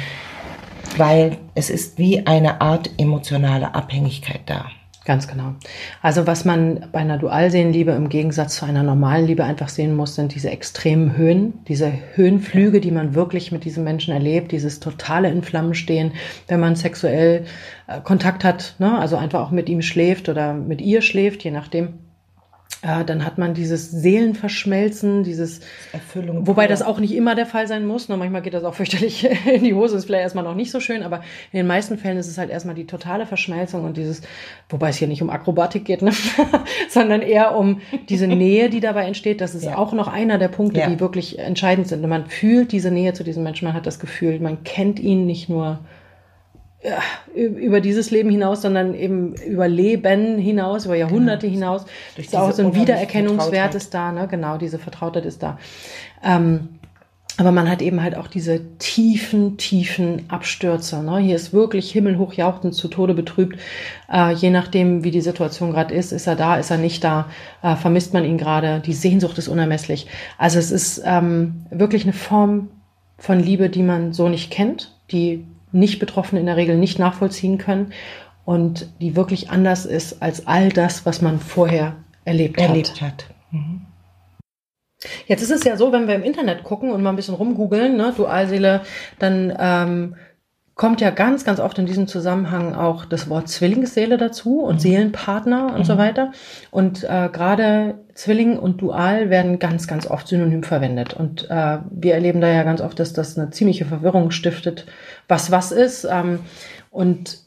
Weil 0.98 1.38
es 1.56 1.70
ist 1.70 1.98
wie 1.98 2.28
eine 2.28 2.60
Art 2.60 2.90
emotionale 2.98 3.74
Abhängigkeit 3.74 4.42
da. 4.46 4.66
Ganz 5.06 5.30
genau. 5.30 5.56
Also 6.02 6.28
was 6.28 6.44
man 6.44 6.88
bei 6.92 7.00
einer 7.00 7.18
Dualseelenliebe 7.18 7.92
im 7.92 8.10
Gegensatz 8.10 8.58
zu 8.58 8.66
einer 8.66 8.84
normalen 8.84 9.26
Liebe 9.26 9.46
einfach 9.46 9.70
sehen 9.70 9.96
muss, 9.96 10.16
sind 10.16 10.36
diese 10.36 10.50
extremen 10.50 11.16
Höhen, 11.16 11.54
diese 11.68 11.92
Höhenflüge, 12.16 12.82
die 12.82 12.92
man 12.92 13.16
wirklich 13.16 13.52
mit 13.54 13.64
diesem 13.64 13.86
Menschen 13.86 14.14
erlebt, 14.14 14.52
dieses 14.52 14.82
totale 14.82 15.30
in 15.32 15.42
Flammen 15.42 15.74
stehen, 15.74 16.12
wenn 16.48 16.60
man 16.60 16.76
sexuell 16.76 17.46
äh, 17.88 18.02
Kontakt 18.02 18.44
hat, 18.44 18.76
ne? 18.78 19.00
also 19.00 19.16
einfach 19.16 19.40
auch 19.40 19.52
mit 19.52 19.70
ihm 19.70 19.82
schläft 19.82 20.28
oder 20.28 20.54
mit 20.54 20.82
ihr 20.82 21.02
schläft, 21.02 21.46
je 21.46 21.52
nachdem 21.52 21.94
ja, 22.82 23.04
dann 23.04 23.26
hat 23.26 23.38
man 23.38 23.54
dieses 23.54 23.92
Seelenverschmelzen, 23.92 25.24
dieses 25.24 25.60
Erfüllung. 25.92 26.48
Wobei 26.48 26.66
das 26.66 26.82
auch 26.82 27.00
nicht 27.00 27.14
immer 27.14 27.36
der 27.36 27.46
Fall 27.46 27.68
sein 27.68 27.86
muss. 27.86 28.08
Ne? 28.08 28.16
Manchmal 28.16 28.42
geht 28.42 28.54
das 28.54 28.64
auch 28.64 28.74
fürchterlich 28.74 29.28
in 29.54 29.66
die 29.66 29.74
Hose, 29.74 29.98
ist 29.98 30.06
vielleicht 30.06 30.24
erstmal 30.24 30.46
noch 30.46 30.56
nicht 30.56 30.72
so 30.72 30.80
schön, 30.80 31.04
aber 31.04 31.18
in 31.52 31.58
den 31.58 31.68
meisten 31.68 31.98
Fällen 31.98 32.18
ist 32.18 32.28
es 32.28 32.38
halt 32.38 32.50
erstmal 32.50 32.76
die 32.76 32.88
totale 32.88 33.26
Verschmelzung 33.26 33.84
und 33.84 33.98
dieses, 33.98 34.22
wobei 34.70 34.90
es 34.90 34.96
hier 34.96 35.10
nicht 35.10 35.22
um 35.22 35.30
Akrobatik 35.30 35.84
geht, 35.84 36.02
ne? 36.02 36.12
sondern 36.90 37.22
eher 37.22 37.58
um 37.58 37.82
diese 38.08 38.28
Nähe, 38.28 38.70
die 38.70 38.80
dabei 38.80 39.06
entsteht. 39.06 39.42
Das 39.42 39.56
ist 39.56 39.66
ja. 39.66 39.78
auch 39.78 39.92
noch 39.92 40.08
einer 40.08 40.38
der 40.38 40.48
Punkte, 40.48 40.80
ja. 40.80 40.90
die 40.90 41.02
wirklich 41.02 41.38
entscheidend 41.38 41.90
sind. 41.90 42.08
Man 42.08 42.28
fühlt 42.28 42.72
diese 42.72 42.92
Nähe 42.92 43.12
zu 43.12 43.26
diesem 43.26 43.44
Menschen, 43.44 43.66
man 43.66 43.74
hat 43.74 43.88
das 43.88 44.00
Gefühl, 44.00 44.40
man 44.40 44.64
kennt 44.64 45.02
ihn 45.02 45.26
nicht 45.26 45.50
nur 45.50 45.80
ja, 46.82 47.00
über 47.36 47.82
dieses 47.82 48.10
Leben 48.10 48.30
hinaus, 48.30 48.62
sondern 48.62 48.94
eben 48.94 49.36
über 49.36 49.68
Leben 49.68 50.38
hinaus, 50.38 50.86
über 50.86 50.96
Jahrhunderte 50.96 51.48
genau. 51.48 51.60
hinaus. 51.60 51.86
Durch 52.16 52.28
ist 52.28 52.36
auch 52.36 52.52
so 52.52 52.64
ein 52.64 52.76
Wiedererkennungswert 52.76 53.76
ist 53.76 53.94
da, 53.94 54.12
ne? 54.12 54.28
Genau, 54.30 54.58
diese 54.58 54.80
Vertrautheit 54.80 55.26
ist 55.26 55.44
da. 55.44 55.58
Ähm, 56.24 56.70
aber 57.40 57.54
man 57.54 57.70
hat 57.70 57.82
eben 57.82 58.04
halt 58.04 58.18
auch 58.18 58.28
diese 58.28 58.78
tiefen, 58.80 59.56
tiefen 59.56 60.26
Abstürze. 60.28 61.02
Ne? 61.02 61.20
Hier 61.20 61.38
ist 61.38 61.54
wirklich 61.54 61.90
himmelhoch 61.90 62.34
jauchzend 62.34 62.76
zu 62.76 62.90
Tode 62.90 63.14
betrübt. 63.14 63.58
Äh, 64.12 64.34
je 64.34 64.50
nachdem, 64.50 65.06
wie 65.06 65.12
die 65.12 65.22
Situation 65.22 65.72
gerade 65.72 65.94
ist, 65.94 66.12
ist 66.12 66.28
er 66.28 66.36
da, 66.36 66.58
ist 66.58 66.70
er 66.70 66.78
nicht 66.78 67.02
da, 67.02 67.30
äh, 67.62 67.78
vermisst 67.78 68.14
man 68.14 68.26
ihn 68.26 68.38
gerade. 68.38 68.82
Die 68.82 68.92
Sehnsucht 68.92 69.38
ist 69.38 69.48
unermesslich. 69.48 70.08
Also 70.38 70.60
es 70.60 70.70
ist 70.70 71.02
ähm, 71.06 71.66
wirklich 71.70 72.04
eine 72.04 72.12
Form 72.12 72.72
von 73.18 73.40
Liebe, 73.40 73.70
die 73.70 73.84
man 73.84 74.12
so 74.12 74.28
nicht 74.28 74.52
kennt, 74.52 74.94
die 75.12 75.46
nicht-Betroffene 75.72 76.40
in 76.40 76.48
der 76.48 76.58
Regel 76.58 76.78
nicht 76.78 77.00
nachvollziehen 77.00 77.58
können 77.58 77.94
und 78.46 78.88
die 79.00 79.16
wirklich 79.16 79.50
anders 79.50 79.86
ist 79.86 80.22
als 80.22 80.48
all 80.48 80.70
das, 80.70 81.06
was 81.06 81.22
man 81.22 81.40
vorher 81.40 81.96
erlebt, 82.26 82.60
erlebt 82.60 83.02
hat. 83.02 83.02
hat. 83.02 83.26
Mhm. 83.52 83.82
Jetzt 85.28 85.42
ist 85.42 85.52
es 85.52 85.64
ja 85.64 85.78
so, 85.78 85.92
wenn 85.92 86.08
wir 86.08 86.16
im 86.16 86.24
Internet 86.24 86.64
gucken 86.64 86.92
und 86.92 87.02
mal 87.02 87.12
ein 87.12 87.16
bisschen 87.16 87.36
rumgoogeln, 87.36 87.96
ne, 87.96 88.14
Dualseele, 88.16 88.82
dann 89.18 89.56
ähm, 89.58 90.16
kommt 90.80 91.02
ja 91.02 91.10
ganz, 91.10 91.44
ganz 91.44 91.60
oft 91.60 91.78
in 91.78 91.86
diesem 91.86 92.08
Zusammenhang 92.08 92.74
auch 92.74 93.04
das 93.04 93.30
Wort 93.30 93.50
Zwillingsseele 93.50 94.18
dazu 94.18 94.62
und 94.62 94.76
mhm. 94.76 94.80
Seelenpartner 94.80 95.74
und 95.74 95.80
mhm. 95.80 95.84
so 95.84 95.98
weiter. 95.98 96.32
Und 96.72 97.04
äh, 97.04 97.28
gerade 97.34 97.96
Zwilling 98.14 98.58
und 98.58 98.82
Dual 98.82 99.30
werden 99.30 99.60
ganz, 99.60 99.90
ganz 99.90 100.08
oft 100.08 100.30
synonym 100.30 100.64
verwendet. 100.64 101.14
Und 101.14 101.50
äh, 101.50 101.80
wir 101.92 102.14
erleben 102.14 102.40
da 102.40 102.48
ja 102.48 102.64
ganz 102.64 102.80
oft, 102.80 102.98
dass 102.98 103.12
das 103.12 103.38
eine 103.38 103.50
ziemliche 103.50 103.84
Verwirrung 103.84 104.32
stiftet, 104.32 104.86
was 105.28 105.52
was 105.52 105.74
ist. 105.74 106.08
Ähm, 106.10 106.40
und 106.92 107.40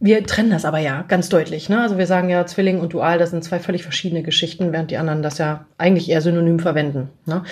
wir 0.00 0.24
trennen 0.24 0.48
das 0.48 0.64
aber 0.64 0.78
ja 0.78 1.04
ganz 1.06 1.28
deutlich. 1.28 1.68
Ne? 1.68 1.78
Also 1.78 1.98
wir 1.98 2.06
sagen 2.06 2.30
ja, 2.30 2.46
Zwilling 2.46 2.80
und 2.80 2.94
Dual, 2.94 3.18
das 3.18 3.32
sind 3.32 3.44
zwei 3.44 3.58
völlig 3.58 3.82
verschiedene 3.82 4.22
Geschichten, 4.22 4.72
während 4.72 4.90
die 4.90 4.96
anderen 4.96 5.22
das 5.22 5.36
ja 5.36 5.66
eigentlich 5.76 6.08
eher 6.08 6.22
synonym 6.22 6.58
verwenden. 6.58 7.10
Ne? 7.26 7.42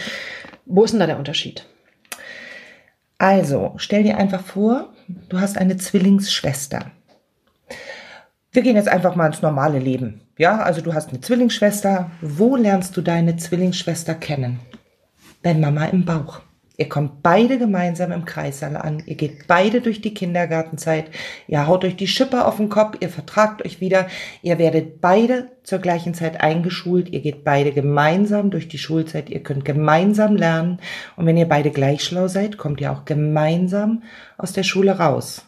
Wo 0.64 0.82
ist 0.82 0.92
denn 0.92 1.00
da 1.00 1.06
der 1.06 1.18
Unterschied? 1.18 1.66
Also, 3.20 3.74
stell 3.76 4.02
dir 4.02 4.16
einfach 4.16 4.40
vor, 4.42 4.94
du 5.28 5.40
hast 5.40 5.58
eine 5.58 5.76
Zwillingsschwester. 5.76 6.90
Wir 8.50 8.62
gehen 8.62 8.76
jetzt 8.76 8.88
einfach 8.88 9.14
mal 9.14 9.26
ins 9.26 9.42
normale 9.42 9.78
Leben. 9.78 10.22
Ja, 10.38 10.62
also 10.62 10.80
du 10.80 10.94
hast 10.94 11.10
eine 11.10 11.20
Zwillingsschwester. 11.20 12.10
Wo 12.22 12.56
lernst 12.56 12.96
du 12.96 13.02
deine 13.02 13.36
Zwillingsschwester 13.36 14.14
kennen? 14.14 14.60
Bei 15.42 15.52
Mama 15.52 15.84
im 15.84 16.06
Bauch. 16.06 16.40
Ihr 16.80 16.88
kommt 16.88 17.22
beide 17.22 17.58
gemeinsam 17.58 18.10
im 18.10 18.24
Kreissaal 18.24 18.74
an. 18.74 19.02
Ihr 19.04 19.14
geht 19.14 19.46
beide 19.46 19.82
durch 19.82 20.00
die 20.00 20.14
Kindergartenzeit. 20.14 21.10
Ihr 21.46 21.66
haut 21.66 21.84
euch 21.84 21.94
die 21.94 22.06
Schippe 22.06 22.46
auf 22.46 22.56
den 22.56 22.70
Kopf. 22.70 22.96
Ihr 23.00 23.10
vertragt 23.10 23.62
euch 23.62 23.82
wieder. 23.82 24.06
Ihr 24.40 24.58
werdet 24.58 25.02
beide 25.02 25.50
zur 25.62 25.80
gleichen 25.80 26.14
Zeit 26.14 26.40
eingeschult. 26.40 27.10
Ihr 27.10 27.20
geht 27.20 27.44
beide 27.44 27.72
gemeinsam 27.72 28.50
durch 28.50 28.66
die 28.66 28.78
Schulzeit. 28.78 29.28
Ihr 29.28 29.42
könnt 29.42 29.66
gemeinsam 29.66 30.36
lernen. 30.36 30.78
Und 31.16 31.26
wenn 31.26 31.36
ihr 31.36 31.46
beide 31.46 31.70
gleich 31.70 32.02
schlau 32.02 32.28
seid, 32.28 32.56
kommt 32.56 32.80
ihr 32.80 32.92
auch 32.92 33.04
gemeinsam 33.04 34.02
aus 34.38 34.54
der 34.54 34.62
Schule 34.62 34.92
raus. 34.92 35.44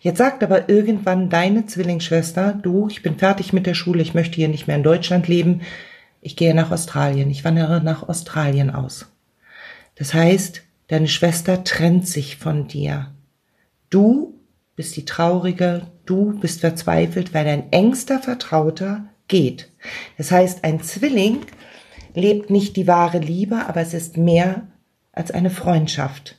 Jetzt 0.00 0.18
sagt 0.18 0.42
aber 0.42 0.68
irgendwann 0.68 1.30
deine 1.30 1.66
Zwillingsschwester, 1.66 2.58
du, 2.60 2.88
ich 2.88 3.04
bin 3.04 3.16
fertig 3.16 3.52
mit 3.52 3.66
der 3.66 3.74
Schule, 3.74 4.02
ich 4.02 4.14
möchte 4.14 4.34
hier 4.34 4.48
nicht 4.48 4.66
mehr 4.66 4.76
in 4.76 4.82
Deutschland 4.82 5.28
leben, 5.28 5.60
ich 6.20 6.34
gehe 6.34 6.52
nach 6.52 6.72
Australien, 6.72 7.30
ich 7.30 7.44
wandere 7.44 7.80
nach 7.80 8.08
Australien 8.08 8.70
aus. 8.70 9.06
Das 9.98 10.14
heißt, 10.14 10.62
deine 10.86 11.08
Schwester 11.08 11.64
trennt 11.64 12.06
sich 12.06 12.36
von 12.36 12.68
dir. 12.68 13.12
Du 13.90 14.40
bist 14.76 14.96
die 14.96 15.04
Traurige, 15.04 15.88
du 16.06 16.38
bist 16.38 16.60
verzweifelt, 16.60 17.34
weil 17.34 17.44
dein 17.44 17.72
engster 17.72 18.20
Vertrauter 18.20 19.08
geht. 19.26 19.70
Das 20.16 20.30
heißt, 20.30 20.62
ein 20.64 20.80
Zwilling 20.82 21.40
lebt 22.14 22.50
nicht 22.50 22.76
die 22.76 22.86
wahre 22.86 23.18
Liebe, 23.18 23.66
aber 23.66 23.80
es 23.80 23.92
ist 23.92 24.16
mehr 24.16 24.68
als 25.12 25.32
eine 25.32 25.50
Freundschaft, 25.50 26.36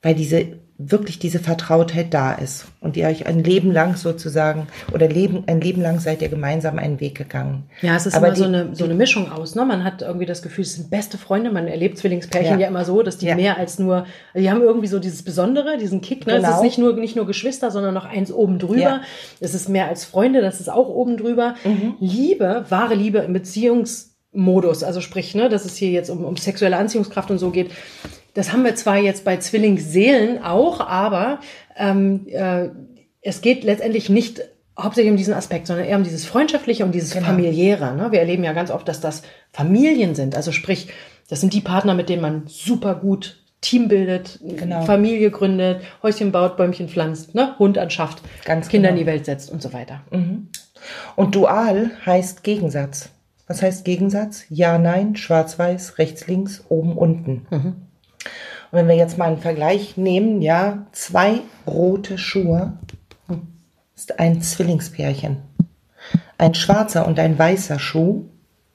weil 0.00 0.14
diese 0.14 0.58
wirklich 0.90 1.18
diese 1.18 1.38
Vertrautheit 1.38 2.12
da 2.14 2.32
ist 2.32 2.66
und 2.80 2.96
ihr 2.96 3.06
euch 3.06 3.26
ein 3.26 3.44
Leben 3.44 3.70
lang 3.72 3.96
sozusagen 3.96 4.66
oder 4.92 5.08
Leben, 5.08 5.44
ein 5.46 5.60
Leben 5.60 5.82
lang 5.82 6.00
seid 6.00 6.22
ihr 6.22 6.28
gemeinsam 6.28 6.78
einen 6.78 6.98
Weg 7.00 7.16
gegangen. 7.16 7.64
Ja, 7.82 7.94
es 7.96 8.06
ist 8.06 8.14
Aber 8.14 8.28
immer 8.28 8.36
so 8.36 8.42
die- 8.44 8.48
eine, 8.48 8.74
so 8.74 8.84
eine 8.84 8.94
Mischung 8.94 9.30
aus. 9.30 9.54
Ne? 9.54 9.64
Man 9.64 9.84
hat 9.84 10.02
irgendwie 10.02 10.26
das 10.26 10.42
Gefühl, 10.42 10.62
es 10.62 10.74
sind 10.74 10.90
beste 10.90 11.18
Freunde. 11.18 11.50
Man 11.50 11.68
erlebt 11.68 11.98
Zwillingspärchen 11.98 12.54
Ja. 12.54 12.60
ja, 12.62 12.68
immer 12.68 12.84
so, 12.84 13.02
dass 13.02 13.18
die 13.18 13.26
Ja. 13.26 13.34
mehr 13.36 13.56
als 13.58 13.78
nur, 13.78 14.06
die 14.34 14.50
haben 14.50 14.62
irgendwie 14.62 14.88
so 14.88 14.98
dieses 14.98 15.22
Besondere, 15.22 15.78
diesen 15.78 16.00
Kick. 16.00 16.26
Ne? 16.26 16.34
Es 16.36 16.42
Genau. 16.42 16.56
ist 16.56 16.62
nicht 16.62 16.78
nur, 16.78 16.94
nicht 16.94 17.16
nur 17.16 17.26
Geschwister, 17.26 17.70
sondern 17.70 17.94
noch 17.94 18.04
eins 18.06 18.32
oben 18.32 18.58
drüber. 18.58 18.80
Ja. 18.80 18.96
Mhm. 18.98 19.02
Es 19.40 19.54
ist 19.54 19.68
mehr 19.68 19.88
als 19.88 20.04
Freunde, 20.04 20.40
das 20.40 20.60
ist 20.60 20.70
auch 20.70 20.88
oben 20.88 21.16
drüber. 21.16 21.54
Liebe, 22.00 22.64
wahre 22.68 22.94
Liebe 22.94 23.18
im 23.18 23.32
Beziehungsmodus, 23.32 24.82
also 24.84 25.00
sprich, 25.00 25.34
ne, 25.34 25.48
dass 25.48 25.64
es 25.64 25.76
hier 25.76 25.90
jetzt 25.90 26.10
um, 26.10 26.24
um 26.24 26.36
sexuelle 26.36 26.76
Anziehungskraft 26.76 27.30
und 27.30 27.38
so 27.38 27.50
geht. 27.50 27.70
Das 28.34 28.52
haben 28.52 28.64
wir 28.64 28.74
zwar 28.76 28.98
jetzt 28.98 29.24
bei 29.24 29.36
Zwillingsseelen 29.36 30.42
auch, 30.42 30.80
aber 30.80 31.40
ähm, 31.76 32.26
äh, 32.28 32.68
es 33.20 33.40
geht 33.40 33.62
letztendlich 33.64 34.08
nicht 34.08 34.40
hauptsächlich 34.78 35.10
um 35.10 35.16
diesen 35.18 35.34
Aspekt, 35.34 35.66
sondern 35.66 35.84
eher 35.86 35.96
um 35.98 36.02
dieses 36.04 36.24
Freundschaftliche 36.24 36.84
und 36.84 36.92
dieses 36.94 37.12
Genau. 37.12 37.26
familiäre. 37.26 37.94
Ne? 37.94 38.10
Wir 38.10 38.20
erleben 38.20 38.42
ja 38.42 38.52
ganz 38.54 38.70
oft, 38.70 38.88
dass 38.88 39.00
das 39.00 39.22
Familien 39.52 40.14
sind. 40.14 40.34
Also 40.34 40.50
sprich, 40.50 40.88
das 41.28 41.40
sind 41.40 41.52
die 41.52 41.60
Partner, 41.60 41.94
mit 41.94 42.08
denen 42.08 42.22
man 42.22 42.44
super 42.46 42.94
gut 42.94 43.38
Team 43.60 43.86
bildet, 43.88 44.40
Genau. 44.42 44.82
Familie 44.82 45.30
gründet, 45.30 45.82
Häuschen 46.02 46.32
baut, 46.32 46.56
Bäumchen 46.56 46.88
pflanzt, 46.88 47.34
ne? 47.34 47.54
Hund 47.60 47.78
anschafft, 47.78 48.20
Ganz 48.44 48.68
Kinder 48.68 48.88
genau. 48.88 48.98
in 49.00 49.04
die 49.04 49.10
Welt 49.12 49.24
setzt 49.26 49.52
und 49.52 49.62
so 49.62 49.72
weiter. 49.72 50.00
Und 51.14 51.34
dual 51.36 51.90
heißt 52.04 52.42
Gegensatz. 52.42 53.10
Was 53.46 53.62
heißt 53.62 53.84
Gegensatz? 53.84 54.44
Ja, 54.48 54.78
nein, 54.78 55.14
schwarz-weiß, 55.14 55.98
rechts, 55.98 56.26
links, 56.26 56.64
oben, 56.70 56.96
unten. 56.96 57.46
Und 58.70 58.78
wenn 58.78 58.88
wir 58.88 58.96
jetzt 58.96 59.18
mal 59.18 59.26
einen 59.26 59.38
Vergleich 59.38 59.96
nehmen, 59.96 60.40
ja, 60.42 60.86
zwei 60.92 61.40
rote 61.66 62.18
Schuhe 62.18 62.78
ist 63.94 64.18
ein 64.18 64.40
Zwillingspärchen. 64.42 65.38
Ein 66.38 66.54
schwarzer 66.54 67.06
und 67.06 67.18
ein 67.18 67.38
weißer 67.38 67.78
Schuh 67.78 68.24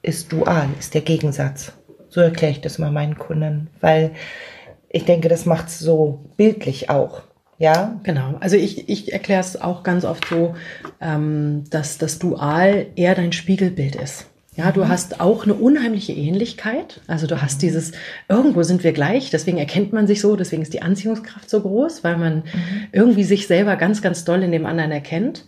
ist 0.02 0.32
dual, 0.32 0.68
ist 0.78 0.94
der 0.94 1.02
Gegensatz. 1.02 1.72
So 2.08 2.20
erkläre 2.20 2.52
ich 2.52 2.60
das 2.60 2.78
mal 2.78 2.90
meinen 2.90 3.18
Kunden, 3.18 3.68
weil 3.80 4.12
ich 4.88 5.04
denke, 5.04 5.28
das 5.28 5.44
macht 5.44 5.68
es 5.68 5.78
so 5.78 6.24
bildlich 6.36 6.88
auch. 6.88 7.22
Ja, 7.58 7.98
Genau. 8.04 8.36
Also 8.40 8.56
ich, 8.56 8.88
ich 8.88 9.12
erkläre 9.12 9.40
es 9.40 9.60
auch 9.60 9.82
ganz 9.82 10.04
oft 10.04 10.26
so, 10.28 10.54
ähm, 11.00 11.64
dass 11.70 11.98
das 11.98 12.18
Dual 12.18 12.86
eher 12.94 13.14
dein 13.14 13.32
Spiegelbild 13.32 13.96
ist. 13.96 14.26
Ja, 14.58 14.72
du 14.72 14.88
hast 14.88 15.20
auch 15.20 15.44
eine 15.44 15.54
unheimliche 15.54 16.12
Ähnlichkeit. 16.12 17.00
Also 17.06 17.28
du 17.28 17.40
hast 17.40 17.62
dieses, 17.62 17.92
irgendwo 18.28 18.64
sind 18.64 18.82
wir 18.82 18.92
gleich, 18.92 19.30
deswegen 19.30 19.56
erkennt 19.56 19.92
man 19.92 20.08
sich 20.08 20.20
so, 20.20 20.34
deswegen 20.34 20.62
ist 20.62 20.74
die 20.74 20.82
Anziehungskraft 20.82 21.48
so 21.48 21.60
groß, 21.60 22.02
weil 22.02 22.18
man 22.18 22.42
irgendwie 22.90 23.22
sich 23.22 23.46
selber 23.46 23.76
ganz, 23.76 24.02
ganz 24.02 24.24
doll 24.24 24.42
in 24.42 24.50
dem 24.50 24.66
anderen 24.66 24.90
erkennt. 24.90 25.44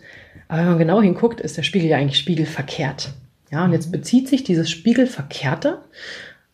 Aber 0.47 0.59
wenn 0.59 0.69
man 0.69 0.79
genau 0.79 1.01
hinguckt, 1.01 1.41
ist 1.41 1.57
der 1.57 1.63
Spiegel 1.63 1.89
ja 1.89 1.97
eigentlich 1.97 2.19
spiegelverkehrt. 2.19 3.11
Ja, 3.51 3.65
und 3.65 3.73
jetzt 3.73 3.91
bezieht 3.91 4.29
sich 4.29 4.45
dieses 4.45 4.71
Spiegelverkehrte 4.71 5.79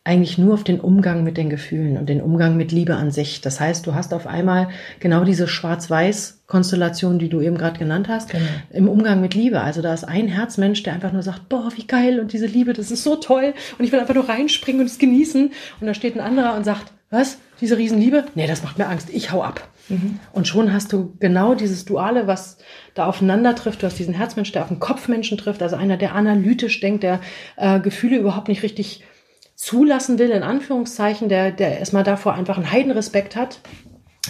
eigentlich 0.08 0.38
nur 0.38 0.54
auf 0.54 0.64
den 0.64 0.80
Umgang 0.80 1.22
mit 1.22 1.36
den 1.36 1.50
Gefühlen 1.50 1.98
und 1.98 2.08
den 2.08 2.22
Umgang 2.22 2.56
mit 2.56 2.72
Liebe 2.72 2.96
an 2.96 3.10
sich. 3.10 3.42
Das 3.42 3.60
heißt, 3.60 3.86
du 3.86 3.94
hast 3.94 4.14
auf 4.14 4.26
einmal 4.26 4.70
genau 5.00 5.22
diese 5.22 5.46
Schwarz-Weiß-Konstellation, 5.46 7.18
die 7.18 7.28
du 7.28 7.42
eben 7.42 7.58
gerade 7.58 7.78
genannt 7.78 8.08
hast, 8.08 8.30
Genau. 8.30 8.44
im 8.70 8.88
Umgang 8.88 9.20
mit 9.20 9.34
Liebe. 9.34 9.60
Also 9.60 9.82
da 9.82 9.92
ist 9.92 10.04
ein 10.04 10.28
Herzmensch, 10.28 10.82
der 10.82 10.94
einfach 10.94 11.12
nur 11.12 11.22
sagt, 11.22 11.50
boah, 11.50 11.70
wie 11.76 11.86
geil 11.86 12.20
und 12.20 12.32
diese 12.32 12.46
Liebe, 12.46 12.72
das 12.72 12.90
ist 12.90 13.04
so 13.04 13.16
toll 13.16 13.52
und 13.78 13.84
ich 13.84 13.92
will 13.92 14.00
einfach 14.00 14.14
nur 14.14 14.28
reinspringen 14.28 14.80
und 14.80 14.86
es 14.86 14.98
genießen. 14.98 15.50
Und 15.80 15.86
da 15.86 15.92
steht 15.92 16.16
ein 16.16 16.20
anderer 16.22 16.56
und 16.56 16.64
sagt, 16.64 16.90
was, 17.10 17.38
diese 17.60 17.76
Riesenliebe? 17.76 18.24
Nee, 18.34 18.46
das 18.46 18.62
macht 18.62 18.78
mir 18.78 18.86
Angst, 18.86 19.10
ich 19.12 19.30
hau 19.30 19.42
ab. 19.42 19.68
Und 20.34 20.46
schon 20.46 20.70
hast 20.74 20.92
du 20.92 21.14
genau 21.18 21.54
dieses 21.54 21.86
Duale, 21.86 22.26
was 22.26 22.58
da 22.92 23.06
aufeinander 23.06 23.54
trifft. 23.54 23.82
Du 23.82 23.86
hast 23.86 23.98
diesen 23.98 24.12
Herzmensch, 24.12 24.52
der 24.52 24.60
auf 24.62 24.68
den 24.68 24.80
Kopfmenschen 24.80 25.38
trifft, 25.38 25.62
also 25.62 25.76
einer, 25.76 25.96
der 25.96 26.14
analytisch 26.14 26.80
denkt, 26.80 27.04
der 27.04 27.20
äh, 27.56 27.80
Gefühle 27.80 28.18
überhaupt 28.18 28.48
nicht 28.48 28.62
richtig 28.62 29.02
zulassen 29.58 30.18
will, 30.20 30.30
in 30.30 30.44
Anführungszeichen, 30.44 31.28
der, 31.28 31.50
der 31.50 31.80
erstmal 31.80 32.04
davor 32.04 32.34
einfach 32.34 32.56
einen 32.56 32.70
Heidenrespekt 32.70 33.34
hat. 33.34 33.58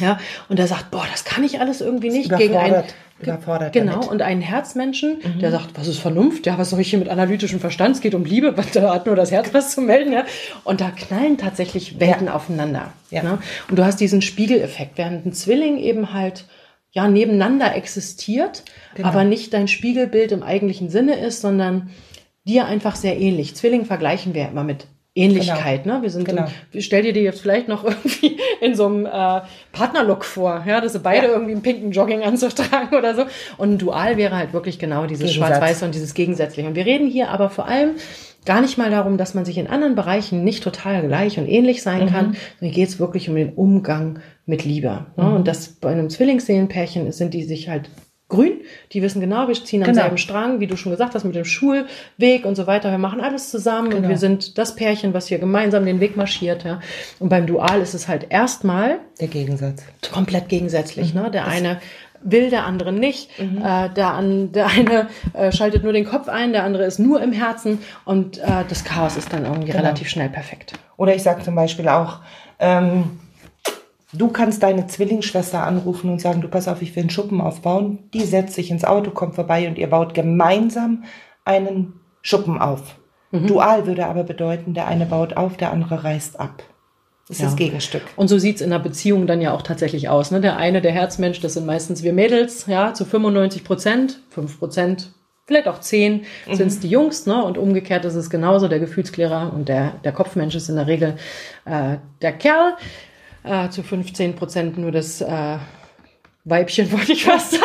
Ja, 0.00 0.18
und 0.48 0.58
der 0.58 0.66
sagt, 0.66 0.90
boah, 0.90 1.04
das 1.10 1.24
kann 1.24 1.44
ich 1.44 1.60
alles 1.60 1.80
irgendwie 1.82 2.08
nicht 2.10 2.34
gegen 2.36 2.56
einen. 2.56 2.84
überfordert, 3.20 3.72
Genau, 3.72 3.94
damit. 3.94 4.08
und 4.08 4.22
einen 4.22 4.40
Herzmenschen, 4.40 5.18
der 5.40 5.50
sagt, 5.50 5.70
was 5.74 5.86
ist 5.88 5.98
Vernunft? 5.98 6.46
Ja, 6.46 6.56
was 6.56 6.70
soll 6.70 6.80
ich 6.80 6.88
hier 6.90 6.98
mit 7.00 7.08
analytischem 7.08 7.58
Verstand? 7.60 7.96
Es 7.96 8.00
geht 8.00 8.14
um 8.14 8.24
Liebe, 8.24 8.54
da 8.72 8.94
hat 8.94 9.06
nur 9.06 9.16
das 9.16 9.30
Herz 9.30 9.52
was 9.52 9.72
zu 9.74 9.80
melden, 9.82 10.12
ja. 10.12 10.24
Und 10.64 10.80
da 10.80 10.90
knallen 10.90 11.36
tatsächlich 11.36 12.00
Welten 12.00 12.28
aufeinander. 12.28 12.92
Ja. 13.10 13.22
Ne? 13.24 13.38
Und 13.68 13.78
du 13.78 13.84
hast 13.84 14.00
diesen 14.00 14.22
Spiegeleffekt, 14.22 14.96
während 14.96 15.26
ein 15.26 15.32
Zwilling 15.34 15.78
eben 15.78 16.14
halt 16.14 16.44
ja 16.92 17.06
nebeneinander 17.08 17.74
existiert, 17.74 18.62
Genau. 18.94 19.08
aber 19.08 19.24
nicht 19.24 19.52
dein 19.52 19.68
Spiegelbild 19.68 20.32
im 20.32 20.42
eigentlichen 20.42 20.88
Sinne 20.90 21.16
ist, 21.18 21.40
sondern 21.42 21.90
dir 22.46 22.64
einfach 22.66 22.94
sehr 22.96 23.18
ähnlich. 23.18 23.56
Zwilling 23.56 23.84
vergleichen 23.84 24.32
wir 24.32 24.48
immer 24.48 24.64
mit 24.64 24.86
Ähnlichkeit, 25.14 25.84
ne? 25.86 25.98
Wir 26.02 26.10
sind, 26.10 26.24
Genau. 26.26 26.46
im, 26.72 26.80
stell 26.80 27.02
dir 27.02 27.12
die 27.12 27.20
jetzt 27.20 27.40
vielleicht 27.40 27.66
noch 27.68 27.84
irgendwie 27.84 28.38
in 28.60 28.74
so 28.74 28.86
einem 28.86 29.06
äh, 29.06 29.40
Partnerlook 29.72 30.24
vor, 30.24 30.62
ja, 30.66 30.80
dass 30.80 30.92
sie 30.92 31.00
beide 31.00 31.26
Ja. 31.26 31.32
irgendwie 31.32 31.52
einen 31.52 31.62
pinken 31.62 31.90
Jogginganzug 31.90 32.54
tragen 32.54 32.94
oder 32.96 33.14
so. 33.14 33.24
Und 33.56 33.72
ein 33.72 33.78
Dual 33.78 34.16
wäre 34.16 34.36
halt 34.36 34.52
wirklich 34.52 34.78
genau 34.78 35.06
dieses 35.06 35.30
Gegensatz. 35.30 35.48
Schwarz-Weiß 35.58 35.82
und 35.82 35.94
dieses 35.94 36.14
Gegensätzliche. 36.14 36.68
Und 36.68 36.76
wir 36.76 36.86
reden 36.86 37.08
hier 37.08 37.30
aber 37.30 37.50
vor 37.50 37.66
allem 37.66 37.92
gar 38.44 38.60
nicht 38.60 38.78
mal 38.78 38.90
darum, 38.90 39.18
dass 39.18 39.34
man 39.34 39.44
sich 39.44 39.58
in 39.58 39.66
anderen 39.66 39.94
Bereichen 39.94 40.44
nicht 40.44 40.62
total 40.62 41.06
gleich 41.06 41.38
und 41.38 41.46
ähnlich 41.48 41.82
sein 41.82 42.08
kann. 42.08 42.24
sondern 42.34 42.36
Hier 42.60 42.70
geht 42.70 42.88
es 42.88 42.98
wirklich 43.00 43.28
um 43.28 43.34
den 43.34 43.52
Umgang 43.54 44.20
mit 44.46 44.64
Liebe. 44.64 45.06
Ne? 45.16 45.34
Und 45.34 45.48
das 45.48 45.68
bei 45.68 45.90
einem 45.90 46.08
Zwillingsseelenpärchen 46.08 47.10
sind 47.12 47.34
die 47.34 47.42
sich 47.42 47.68
halt 47.68 47.90
grün. 48.28 48.60
Die 48.92 49.00
wissen 49.02 49.20
genau, 49.20 49.48
wir 49.48 49.54
ziehen 49.54 49.82
am 49.82 49.88
Genau. 49.88 50.02
selben 50.02 50.18
Strang, 50.18 50.60
wie 50.60 50.66
du 50.66 50.76
schon 50.76 50.92
gesagt 50.92 51.14
hast, 51.14 51.24
mit 51.24 51.34
dem 51.34 51.44
Schulweg 51.46 52.44
und 52.44 52.56
so 52.56 52.66
weiter. 52.66 52.90
Wir 52.90 52.98
machen 52.98 53.20
alles 53.20 53.50
zusammen 53.50 53.88
und 53.88 53.94
Genau. 53.96 54.08
wir 54.10 54.18
sind 54.18 54.58
das 54.58 54.74
Pärchen, 54.74 55.14
was 55.14 55.28
hier 55.28 55.38
gemeinsam 55.38 55.86
den 55.86 56.00
Weg 56.00 56.16
marschiert. 56.16 56.64
Ja. 56.64 56.80
Und 57.18 57.30
beim 57.30 57.46
Dual 57.46 57.80
ist 57.80 57.94
es 57.94 58.06
halt 58.08 58.26
erstmal 58.30 58.98
Der 59.20 59.28
Gegensatz. 59.28 59.82
komplett 60.12 60.48
gegensätzlich. 60.48 61.14
Mhm. 61.14 61.22
Ne? 61.22 61.30
Der 61.30 61.46
eine 61.46 61.80
will, 62.20 62.50
der 62.50 62.66
andere 62.66 62.92
nicht. 62.92 63.30
Äh, 63.38 63.88
der, 63.94 64.08
an, 64.12 64.50
der 64.52 64.66
eine 64.66 65.06
äh, 65.34 65.52
schaltet 65.52 65.84
nur 65.84 65.92
den 65.92 66.04
Kopf 66.04 66.28
ein, 66.28 66.52
der 66.52 66.64
andere 66.64 66.84
ist 66.84 66.98
nur 66.98 67.22
im 67.22 67.32
Herzen 67.32 67.78
und 68.04 68.38
äh, 68.38 68.64
das 68.68 68.84
Chaos 68.84 69.16
ist 69.16 69.32
dann 69.32 69.44
irgendwie 69.44 69.68
Genau. 69.70 69.78
relativ 69.84 70.08
schnell 70.08 70.28
perfekt. 70.28 70.72
Oder 70.96 71.14
ich 71.14 71.22
sage 71.22 71.42
zum 71.44 71.54
Beispiel 71.54 71.88
auch, 71.88 72.18
ähm, 72.58 73.20
du 74.12 74.28
kannst 74.28 74.62
deine 74.62 74.86
Zwillingsschwester 74.86 75.62
anrufen 75.64 76.10
und 76.10 76.20
sagen, 76.20 76.40
du 76.40 76.48
pass 76.48 76.68
auf, 76.68 76.82
ich 76.82 76.94
will 76.96 77.02
einen 77.02 77.10
Schuppen 77.10 77.40
aufbauen. 77.40 77.98
Die 78.14 78.24
setzt 78.24 78.54
sich 78.54 78.70
ins 78.70 78.84
Auto, 78.84 79.10
kommt 79.10 79.34
vorbei 79.34 79.68
und 79.68 79.78
ihr 79.78 79.88
baut 79.90 80.14
gemeinsam 80.14 81.04
einen 81.44 82.00
Schuppen 82.22 82.58
auf. 82.58 82.96
Mhm. 83.30 83.46
Dual 83.46 83.86
würde 83.86 84.06
aber 84.06 84.24
bedeuten, 84.24 84.74
der 84.74 84.86
eine 84.86 85.06
baut 85.06 85.36
auf, 85.36 85.56
der 85.56 85.72
andere 85.72 86.04
reißt 86.04 86.40
ab. 86.40 86.62
Das 87.28 87.36
ist 87.36 87.42
Ja. 87.42 87.46
das 87.48 87.56
Gegenstück. 87.56 88.02
Und 88.16 88.28
so 88.28 88.38
sieht's 88.38 88.62
in 88.62 88.72
einer 88.72 88.82
Beziehung 88.82 89.26
dann 89.26 89.42
ja 89.42 89.52
auch 89.52 89.60
tatsächlich 89.60 90.08
aus. 90.08 90.30
Ne? 90.30 90.40
Der 90.40 90.56
eine, 90.56 90.80
der 90.80 90.92
Herzmensch, 90.92 91.40
das 91.40 91.54
sind 91.54 91.66
meistens 91.66 92.02
wir 92.02 92.14
Mädels, 92.14 92.66
ja, 92.66 92.94
zu 92.94 93.04
95 93.04 93.64
Prozent, 93.64 94.20
5 94.30 94.58
Prozent, 94.58 95.12
vielleicht 95.46 95.68
auch 95.68 95.80
10 95.80 96.22
Mhm. 96.46 96.54
sind's 96.54 96.80
die 96.80 96.88
Jungs, 96.88 97.26
ne? 97.26 97.44
Und 97.44 97.58
umgekehrt 97.58 98.06
ist 98.06 98.14
es 98.14 98.30
genauso, 98.30 98.66
der 98.68 98.80
Gefühlsklärer 98.80 99.52
und 99.54 99.68
der, 99.68 99.92
der 100.04 100.12
Kopfmensch 100.12 100.54
ist 100.54 100.70
in 100.70 100.76
der 100.76 100.86
Regel 100.86 101.16
äh, 101.66 101.98
der 102.22 102.32
Kerl. 102.32 102.74
Äh, 103.48 103.70
zu 103.70 103.82
15 103.82 104.34
Prozent 104.36 104.78
nur 104.78 104.92
das 104.92 105.20
äh, 105.20 105.56
Weibchen, 106.44 106.90
wollte 106.92 107.12
ich 107.12 107.24
fast 107.24 107.52
sagen. 107.52 107.64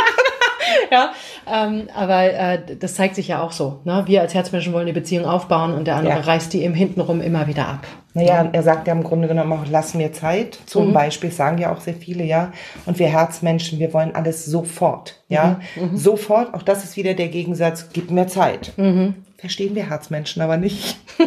ja, 0.92 1.12
ähm, 1.52 1.88
aber 1.96 2.24
äh, 2.34 2.60
das 2.80 2.96
zeigt 2.96 3.16
sich 3.16 3.28
ja 3.28 3.42
auch 3.42 3.52
so. 3.52 3.80
Ne? 3.84 4.04
Wir 4.06 4.22
als 4.22 4.34
Herzmenschen 4.34 4.74
wollen 4.74 4.88
die 4.88 4.94
Beziehung 4.94 5.26
aufbauen 5.26 5.74
und 5.74 5.86
der 5.86 5.96
andere 5.98 6.16
Ja. 6.16 6.22
reißt 6.22 6.54
die 6.54 6.64
im 6.64 6.74
Hintenrum 6.74 7.22
immer 7.22 7.48
wieder 7.48 7.68
ab. 7.68 7.86
Naja, 8.14 8.48
er 8.52 8.64
sagt 8.64 8.88
ja 8.88 8.94
im 8.94 9.04
Grunde 9.04 9.28
genommen 9.28 9.52
auch, 9.54 9.66
lass 9.70 9.94
mir 9.96 10.14
Zeit. 10.14 10.60
Zum 10.68 10.90
Mhm. 10.90 10.94
Beispiel 10.94 11.32
sagen 11.32 11.58
ja 11.58 11.74
auch 11.74 11.82
sehr 11.82 11.96
viele, 11.96 12.24
ja. 12.24 12.52
Und 12.86 13.00
wir 13.00 13.08
Herzmenschen, 13.08 13.80
wir 13.80 13.92
wollen 13.94 14.14
alles 14.16 14.46
sofort, 14.46 15.20
ja. 15.30 15.60
Mhm. 15.76 15.98
Sofort, 15.98 16.54
auch 16.54 16.62
das 16.62 16.84
ist 16.84 16.96
wieder 16.96 17.16
der 17.16 17.30
Gegensatz, 17.30 17.90
gib 17.92 18.12
mir 18.12 18.28
Zeit. 18.28 18.74
Mhm. 18.78 19.16
Verstehen 19.44 19.76
wir 19.76 19.90
Herzmenschen 19.90 20.42
aber 20.42 20.56
nicht. 20.56 20.96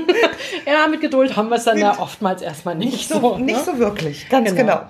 Ja, 0.65 0.89
mit 0.89 1.03
Geduld 1.03 1.37
haben 1.37 1.51
wir 1.51 1.57
es 1.57 1.65
dann 1.65 1.77
ja 1.77 1.99
oftmals 1.99 2.41
erstmal 2.41 2.75
nicht, 2.75 2.93
Nicht 2.93 3.09
so, 3.09 3.37
nicht 3.37 3.59
ne? 3.59 3.63
so 3.63 3.79
wirklich, 3.79 4.29
ganz 4.31 4.55
genau. 4.55 4.81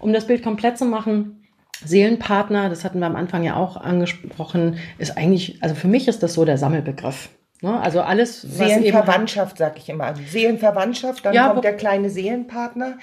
Um 0.00 0.12
das 0.12 0.26
Bild 0.26 0.42
komplett 0.42 0.76
zu 0.78 0.84
machen, 0.84 1.46
Seelenpartner, 1.84 2.68
das 2.68 2.84
hatten 2.84 2.98
wir 2.98 3.06
am 3.06 3.14
Anfang 3.14 3.44
ja 3.44 3.54
auch 3.54 3.76
angesprochen, 3.76 4.78
ist 4.98 5.16
eigentlich, 5.16 5.62
also 5.62 5.76
für 5.76 5.86
mich 5.86 6.08
ist 6.08 6.24
das 6.24 6.34
so 6.34 6.44
der 6.44 6.58
Sammelbegriff. 6.58 7.30
Ne? 7.60 7.80
Also 7.80 8.00
alles, 8.00 8.44
was 8.58 8.68
Seelenverwandtschaft, 8.68 9.58
sag 9.58 9.78
ich 9.78 9.88
immer. 9.88 10.04
Also 10.04 10.22
Seelenverwandtschaft, 10.28 11.24
dann 11.24 11.34
Ja, 11.34 11.50
kommt 11.50 11.64
der 11.64 11.76
kleine 11.76 12.10
Seelenpartner. 12.10 12.98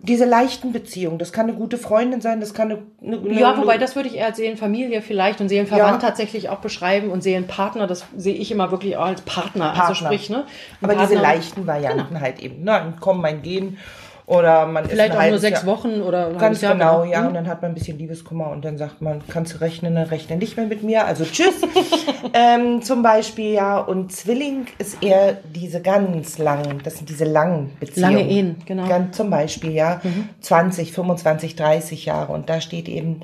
Diese 0.00 0.24
leichten 0.26 0.72
Beziehungen, 0.72 1.18
das 1.18 1.32
kann 1.32 1.46
eine 1.48 1.56
gute 1.56 1.78
Freundin 1.78 2.20
sein, 2.20 2.40
das 2.40 2.52
kann 2.52 2.70
eine, 2.70 3.18
eine 3.22 3.40
Ja, 3.40 3.56
wobei 3.56 3.78
das 3.78 3.96
würde 3.96 4.08
ich 4.08 4.16
eher 4.16 4.26
als 4.26 4.36
Seelenfamilie 4.36 5.00
vielleicht 5.00 5.40
und 5.40 5.48
Seelenverwandt 5.48 6.02
Ja. 6.02 6.08
tatsächlich 6.08 6.48
auch 6.50 6.58
beschreiben 6.58 7.10
und 7.10 7.22
Seelenpartner, 7.22 7.86
das 7.86 8.04
sehe 8.16 8.34
ich 8.34 8.50
immer 8.50 8.70
wirklich 8.70 8.96
auch 8.96 9.06
als 9.06 9.22
Partner. 9.22 9.70
Also 9.70 9.80
Partner. 9.80 10.06
sprich, 10.08 10.28
ne? 10.30 10.44
ein 10.82 10.84
Aber 10.90 10.94
diese 10.94 11.14
Partner- 11.14 11.22
leichten 11.22 11.66
Varianten 11.66 12.20
halt 12.20 12.40
eben. 12.40 12.64
Ne? 12.64 12.72
Ein 12.72 12.96
Kommen, 13.00 13.24
ein 13.24 13.40
Gehen. 13.42 13.78
Oder 14.26 14.64
man 14.64 14.86
Vielleicht 14.86 15.12
ist 15.12 15.20
auch 15.20 15.28
nur 15.28 15.38
sechs 15.38 15.62
Jahr- 15.62 15.66
Wochen 15.66 16.00
oder 16.00 16.32
Ganz 16.32 16.62
Jahr, 16.62 16.72
genau, 16.72 17.04
ja. 17.04 17.20
Mhm. 17.20 17.26
Und 17.28 17.34
dann 17.34 17.46
hat 17.46 17.60
man 17.60 17.72
ein 17.72 17.74
bisschen 17.74 17.98
Liebeskummer 17.98 18.48
und 18.50 18.64
dann 18.64 18.78
sagt 18.78 19.02
man, 19.02 19.20
kannst 19.28 19.54
du 19.54 19.60
rechnen, 19.60 19.94
dann 19.94 20.06
rechne 20.06 20.36
nicht 20.36 20.56
mehr 20.56 20.66
mit 20.66 20.82
mir. 20.82 21.04
Also 21.04 21.24
tschüss. 21.24 21.54
ähm, 22.32 22.80
zum 22.80 23.02
Beispiel, 23.02 23.52
ja. 23.52 23.78
Und 23.78 24.12
Zwilling 24.12 24.66
ist 24.78 25.02
eher 25.02 25.34
diese 25.54 25.82
ganz 25.82 26.38
langen, 26.38 26.80
das 26.82 26.96
sind 26.96 27.10
diese 27.10 27.26
langen 27.26 27.76
Beziehungen. 27.78 28.16
Lange 28.16 28.30
Ehen, 28.30 28.56
genau. 28.64 28.88
Ganz, 28.88 29.14
zum 29.14 29.28
Beispiel, 29.28 29.72
ja. 29.72 30.00
20, 30.40 30.92
25, 30.92 31.54
30 31.56 32.06
Jahre. 32.06 32.32
Und 32.32 32.48
da 32.48 32.62
steht 32.62 32.88
eben 32.88 33.20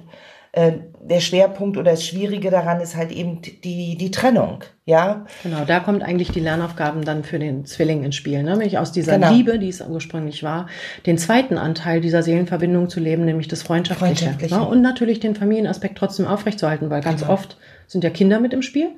der 0.52 1.20
Schwerpunkt 1.20 1.76
oder 1.76 1.92
das 1.92 2.04
Schwierige 2.04 2.50
daran 2.50 2.80
ist 2.80 2.96
halt 2.96 3.12
eben 3.12 3.40
die, 3.40 3.96
die 3.96 4.10
Trennung, 4.10 4.64
ja. 4.84 5.24
Genau, 5.44 5.64
da 5.64 5.78
kommt 5.78 6.02
eigentlich 6.02 6.32
die 6.32 6.40
Lernaufgaben 6.40 7.04
dann 7.04 7.22
für 7.22 7.38
den 7.38 7.64
Zwilling 7.66 8.02
ins 8.02 8.16
Spiel, 8.16 8.42
ne? 8.42 8.50
nämlich 8.50 8.76
aus 8.76 8.90
dieser 8.90 9.14
Genau. 9.14 9.30
Liebe, 9.32 9.60
die 9.60 9.68
es 9.68 9.80
ursprünglich 9.80 10.42
war, 10.42 10.66
den 11.06 11.18
zweiten 11.18 11.56
Anteil 11.56 12.00
dieser 12.00 12.24
Seelenverbindung 12.24 12.88
zu 12.88 12.98
leben, 12.98 13.24
nämlich 13.24 13.46
das 13.46 13.62
Freundschaftliche. 13.62 14.24
Freundschaftliche. 14.24 14.56
Ne? 14.56 14.66
Und 14.66 14.82
natürlich 14.82 15.20
den 15.20 15.36
Familienaspekt 15.36 15.96
trotzdem 15.96 16.26
aufrechtzuerhalten, 16.26 16.90
weil 16.90 17.00
ganz 17.00 17.20
Genau. 17.20 17.32
oft 17.34 17.56
sind 17.86 18.02
ja 18.02 18.10
Kinder 18.10 18.40
mit 18.40 18.52
im 18.52 18.62
Spiel. 18.62 18.88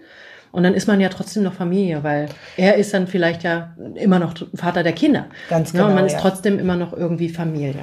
Und 0.53 0.63
dann 0.65 0.75
ist 0.75 0.87
man 0.87 1.01
ja 1.01 1.09
trotzdem 1.11 1.43
noch 1.43 1.55
Familie, 1.55 2.03
weil 2.03 2.29
er 2.57 2.77
ist 2.77 2.93
dann 2.95 3.07
vielleicht 3.07 3.43
ja 3.43 3.75
immer 3.95 4.19
noch 4.19 4.35
Vater 4.55 4.83
der 4.83 4.93
Kinder. 4.93 5.27
Ganz 5.51 5.73
Ne? 5.73 5.81
Und 5.81 5.87
genau, 5.89 5.97
man 5.99 6.07
ist 6.07 6.13
ja. 6.15 6.19
trotzdem 6.21 6.59
immer 6.59 6.77
noch 6.77 6.93
irgendwie 6.95 7.29
Familie. 7.31 7.75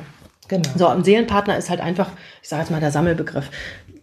Genau. 0.50 0.68
So, 0.76 0.88
ein 0.88 1.04
Seelenpartner 1.04 1.58
ist 1.58 1.70
halt 1.70 1.80
einfach, 1.80 2.10
ich 2.42 2.50
sage 2.50 2.64
jetzt 2.64 2.72
mal 2.72 2.82
der 2.82 2.92
Sammelbegriff. 2.92 3.50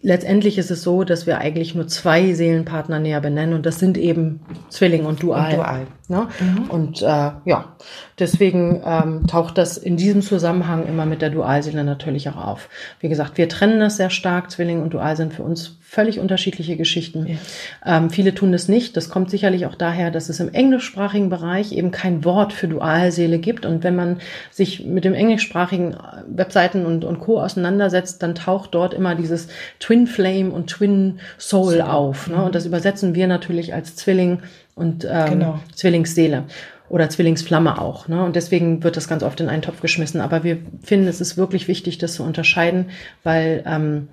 Letztendlich 0.01 0.57
ist 0.57 0.71
es 0.71 0.83
so, 0.83 1.05
dass 1.05 1.27
wir 1.27 1.39
eigentlich 1.39 1.75
nur 1.75 1.89
zwei 1.89 2.33
Seelenpartner 2.33 3.01
näher 3.01 3.21
benennen 3.21 3.55
und 3.55 3.67
das 3.67 3.81
sind 3.81 3.99
eben 3.99 4.41
Zwilling 4.71 5.05
und 5.05 5.23
Dual. 5.23 5.51
Und 5.51 5.57
Dual. 5.59 5.87
Ne? 6.09 6.29
Und 6.69 7.03
äh, 7.03 7.31
ja, 7.45 7.77
deswegen 8.19 8.81
ähm, 8.85 9.27
taucht 9.27 9.59
das 9.59 9.77
in 9.77 9.97
diesem 9.97 10.23
Zusammenhang 10.23 10.87
immer 10.87 11.05
mit 11.05 11.21
der 11.21 11.31
Dualseele 11.31 11.83
natürlich 11.83 12.29
auch 12.29 12.37
auf. 12.37 12.69
Wie 13.01 13.09
gesagt, 13.09 13.39
wir 13.39 13.49
trennen 13.49 13.81
das 13.81 13.97
sehr 13.97 14.11
stark. 14.11 14.51
Zwilling 14.51 14.83
und 14.83 14.95
Dual 14.95 15.17
sind 15.17 15.35
für 15.35 15.43
uns 15.43 15.79
völlig 15.81 16.21
unterschiedliche 16.21 16.77
Geschichten. 16.77 17.39
Ähm, 17.85 18.11
viele 18.11 18.35
tun 18.35 18.53
es 18.55 18.69
nicht. 18.69 18.97
Das 18.97 19.09
kommt 19.09 19.31
sicherlich 19.31 19.67
auch 19.67 19.75
daher, 19.75 20.11
dass 20.11 20.29
es 20.29 20.39
im 20.41 20.53
englischsprachigen 20.53 21.29
Bereich 21.29 21.73
eben 21.73 21.91
kein 21.91 22.25
Wort 22.25 22.53
für 22.53 22.69
Dualseele 22.69 23.39
gibt. 23.39 23.67
Und 23.67 23.83
wenn 23.83 23.97
man 23.97 24.19
sich 24.51 24.85
mit 24.85 25.05
dem 25.05 25.15
englischsprachigen 25.15 25.95
äh, 25.95 25.97
Webseiten 26.29 26.87
und, 26.87 27.05
und 27.05 27.19
Co. 27.19 27.41
auseinandersetzt, 27.41 28.23
dann 28.23 28.35
taucht 28.35 28.75
dort 28.75 28.95
immer 28.95 29.15
dieses 29.17 29.49
Twin 29.81 30.07
Flame 30.07 30.51
und 30.51 30.69
Twin 30.69 31.19
Soul 31.39 31.81
auf. 31.81 32.29
Ne? 32.29 32.45
Und 32.45 32.55
das 32.55 32.67
übersetzen 32.67 33.15
wir 33.15 33.27
natürlich 33.27 33.75
als 33.75 33.97
Zwilling 33.97 34.43
und 34.77 35.05
ähm, 35.11 35.31
Genau. 35.31 35.61
Zwillingsseele 35.75 36.45
oder 36.89 37.11
Zwillingsflamme 37.11 37.81
auch. 37.81 38.07
Ne? 38.07 38.23
Und 38.23 38.37
deswegen 38.37 38.85
wird 38.85 38.97
das 38.97 39.09
ganz 39.09 39.25
oft 39.25 39.41
in 39.41 39.49
einen 39.49 39.63
Topf 39.63 39.81
geschmissen. 39.81 40.21
Aber 40.21 40.45
wir 40.45 40.59
finden, 40.83 41.09
es 41.09 41.21
ist 41.21 41.37
wirklich 41.37 41.67
wichtig, 41.67 41.99
das 41.99 42.15
zu 42.15 42.23
unterscheiden, 42.23 42.91
weil 43.25 43.65
ähm, 43.67 44.09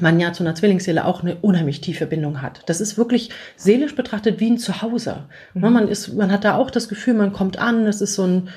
man 0.00 0.18
ja 0.20 0.32
zu 0.32 0.42
einer 0.42 0.54
Zwillingsseele 0.54 1.04
auch 1.04 1.22
eine 1.22 1.36
unheimlich 1.36 1.80
tiefe 1.80 2.06
Bindung 2.06 2.40
hat. 2.40 2.62
Das 2.66 2.80
ist 2.80 2.96
wirklich 2.96 3.30
seelisch 3.56 3.94
betrachtet 3.94 4.40
wie 4.40 4.50
ein 4.50 4.58
Zuhause. 4.58 5.24
Ne? 5.52 5.68
Man 5.68 5.88
ist, 5.88 6.14
man 6.14 6.32
hat 6.32 6.44
da 6.44 6.56
auch 6.56 6.70
das 6.70 6.88
Gefühl, 6.88 7.14
man 7.14 7.32
kommt 7.32 7.58
an, 7.58 7.86
es 7.86 8.00
ist 8.00 8.14
so 8.14 8.24
ein, 8.24 8.48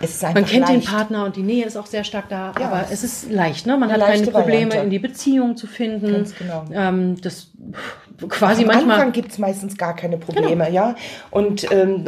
man 0.00 0.44
kennt 0.46 0.68
den 0.68 0.76
leicht. 0.76 0.88
Partner 0.88 1.24
und 1.24 1.36
die 1.36 1.42
Nähe 1.42 1.66
ist 1.66 1.76
auch 1.76 1.86
sehr 1.86 2.04
stark 2.04 2.28
da, 2.28 2.52
Ja, 2.58 2.68
aber 2.68 2.84
es 2.84 3.02
es 3.02 3.04
ist 3.04 3.30
leicht, 3.30 3.66
ne? 3.66 3.76
Man 3.76 3.92
hat 3.92 4.00
keine 4.00 4.26
Probleme 4.26 4.70
Variante. 4.70 4.78
in 4.78 4.90
die 4.90 4.98
Beziehung 4.98 5.56
zu 5.56 5.66
finden. 5.66 6.12
Ganz 6.12 6.34
genau. 6.36 6.64
Ähm, 6.72 7.20
das 7.20 7.48
quasi 8.28 8.62
Am 8.62 8.68
manchmal. 8.68 8.96
Anfang 8.96 9.12
gibt's 9.12 9.38
meistens 9.38 9.76
gar 9.76 9.94
keine 9.96 10.18
Probleme, 10.18 10.70
ja. 10.70 10.94
Und 11.30 11.70
ähm, 11.70 12.04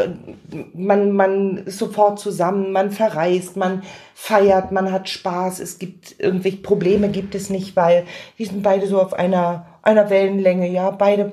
man, 0.75 1.13
man 1.13 1.59
ist 1.59 1.79
sofort 1.79 2.19
zusammen, 2.19 2.73
man 2.73 2.91
verreist, 2.91 3.57
man 3.57 3.83
feiert, 4.15 4.73
man 4.73 4.91
hat 4.93 5.09
Spaß. 5.09 5.61
Es 5.61 5.79
gibt 5.79 6.17
irgendwelche 6.19 6.59
Probleme 6.59 7.09
gibt 7.09 7.35
es 7.35 7.51
nicht, 7.51 7.77
weil 7.77 8.05
wir 8.37 8.47
sind 8.47 8.63
beide 8.63 8.87
so 8.87 9.01
auf 9.01 9.15
einer, 9.15 9.67
einer 9.83 10.11
Wellenlänge, 10.11 10.69
ja. 10.69 10.91
Beide 10.91 11.33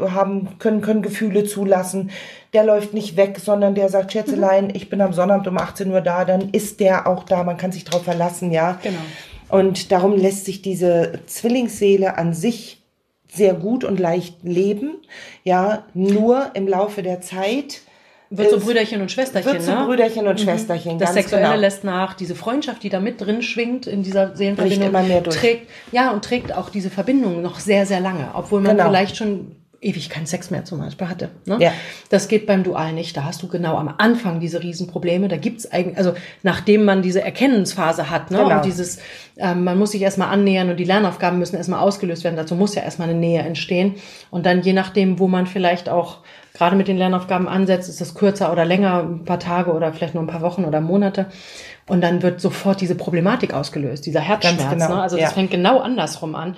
haben, 0.00 0.58
können, 0.58 0.80
können 0.80 1.02
Gefühle 1.02 1.44
zulassen. 1.44 2.10
Der 2.52 2.64
läuft 2.64 2.94
nicht 2.94 3.16
weg, 3.16 3.38
sondern 3.42 3.74
der 3.74 3.88
sagt, 3.88 4.12
Schätzelein, 4.12 4.70
ich 4.74 4.90
bin 4.90 5.00
am 5.00 5.12
Sonnabend 5.12 5.46
um 5.48 5.58
18 5.58 5.90
Uhr 5.90 6.00
da, 6.00 6.24
dann 6.24 6.50
ist 6.50 6.80
der 6.80 7.06
auch 7.06 7.24
da, 7.24 7.44
man 7.44 7.56
kann 7.56 7.72
sich 7.72 7.84
drauf 7.84 8.04
verlassen, 8.04 8.52
ja. 8.52 8.78
Genau. 8.82 8.98
Und 9.48 9.92
darum 9.92 10.16
lässt 10.16 10.46
sich 10.46 10.62
diese 10.62 11.20
Zwillingsseele 11.26 12.16
an 12.16 12.32
sich 12.32 12.82
sehr 13.34 13.54
gut 13.54 13.84
und 13.84 13.98
leicht 14.00 14.42
leben. 14.42 14.96
Ja, 15.44 15.84
nur 15.94 16.50
im 16.54 16.68
Laufe 16.68 17.02
der 17.02 17.20
Zeit 17.20 17.80
Wird 18.30 18.50
so 18.50 18.58
Brüderchen 18.60 19.00
und 19.02 19.10
Schwesterchen, 19.10 19.52
wird 19.52 19.62
zu 19.62 19.74
ne? 19.74 19.84
Brüderchen 19.84 20.26
und 20.26 20.40
Schwesterchen. 20.40 20.98
Das 20.98 21.14
Sexuelle 21.14 21.46
genau. 21.48 21.60
lässt 21.60 21.84
nach, 21.84 22.14
diese 22.14 22.34
Freundschaft, 22.34 22.82
die 22.82 22.88
da 22.88 23.00
mit 23.00 23.20
drin 23.20 23.42
schwingt 23.42 23.86
in 23.86 24.02
dieser 24.02 24.34
Seelenverbindung, 24.36 24.78
Bricht 24.78 24.90
immer 24.90 25.02
mehr 25.02 25.20
durch. 25.20 25.36
trägt, 25.36 25.70
ja, 25.92 26.12
und 26.12 26.24
trägt 26.24 26.54
auch 26.54 26.70
diese 26.70 26.88
Verbindung 26.90 27.42
noch 27.42 27.58
sehr, 27.60 27.84
sehr 27.86 28.00
lange, 28.00 28.30
obwohl 28.34 28.60
man 28.60 28.76
Genau. 28.76 28.88
vielleicht 28.88 29.16
schon 29.16 29.56
ewig 29.82 30.08
keinen 30.08 30.26
Sex 30.26 30.50
mehr 30.50 30.64
zum 30.64 30.78
Beispiel 30.78 31.08
hatte. 31.08 31.30
Ne? 31.44 31.58
Ja. 31.60 31.72
Das 32.08 32.28
geht 32.28 32.46
beim 32.46 32.62
Dual 32.62 32.92
nicht. 32.92 33.16
Da 33.16 33.24
hast 33.24 33.42
du 33.42 33.48
genau 33.48 33.76
am 33.76 33.92
Anfang 33.98 34.38
diese 34.38 34.62
Riesenprobleme. 34.62 35.28
Da 35.28 35.36
gibt's 35.36 35.70
eigentlich, 35.70 35.98
also 35.98 36.14
nachdem 36.42 36.84
man 36.84 37.02
diese 37.02 37.20
Erkennensphase 37.20 38.08
hat, 38.08 38.30
ne? 38.30 38.38
Genau. 38.38 38.56
und 38.56 38.64
dieses, 38.64 39.00
ähm, 39.36 39.64
man 39.64 39.78
muss 39.78 39.90
sich 39.90 40.02
erstmal 40.02 40.28
annähern 40.28 40.70
und 40.70 40.76
die 40.76 40.84
Lernaufgaben 40.84 41.38
müssen 41.38 41.56
erstmal 41.56 41.80
ausgelöst 41.80 42.22
werden. 42.22 42.36
Dazu 42.36 42.54
muss 42.54 42.74
ja 42.74 42.82
erstmal 42.82 43.08
eine 43.08 43.18
Nähe 43.18 43.42
entstehen. 43.42 43.96
Und 44.30 44.46
dann 44.46 44.62
je 44.62 44.72
nachdem, 44.72 45.18
wo 45.18 45.26
man 45.26 45.46
vielleicht 45.46 45.88
auch 45.88 46.18
gerade 46.54 46.76
mit 46.76 46.86
den 46.86 46.96
Lernaufgaben 46.96 47.48
ansetzt, 47.48 47.88
ist 47.88 48.00
das 48.00 48.14
kürzer 48.14 48.52
oder 48.52 48.64
länger, 48.64 49.00
ein 49.00 49.24
paar 49.24 49.40
Tage 49.40 49.72
oder 49.72 49.92
vielleicht 49.92 50.14
nur 50.14 50.22
ein 50.22 50.28
paar 50.28 50.42
Wochen 50.42 50.64
oder 50.64 50.80
Monate. 50.80 51.26
Und 51.88 52.02
dann 52.02 52.22
wird 52.22 52.40
sofort 52.40 52.80
diese 52.80 52.94
Problematik 52.94 53.52
ausgelöst, 53.52 54.06
dieser 54.06 54.20
Herzschmerz. 54.20 54.70
genau, 54.70 54.88
ne? 54.96 55.02
Also 55.02 55.16
ja. 55.16 55.24
das 55.24 55.32
fängt 55.32 55.50
genau 55.50 55.80
andersrum 55.80 56.36
an. 56.36 56.54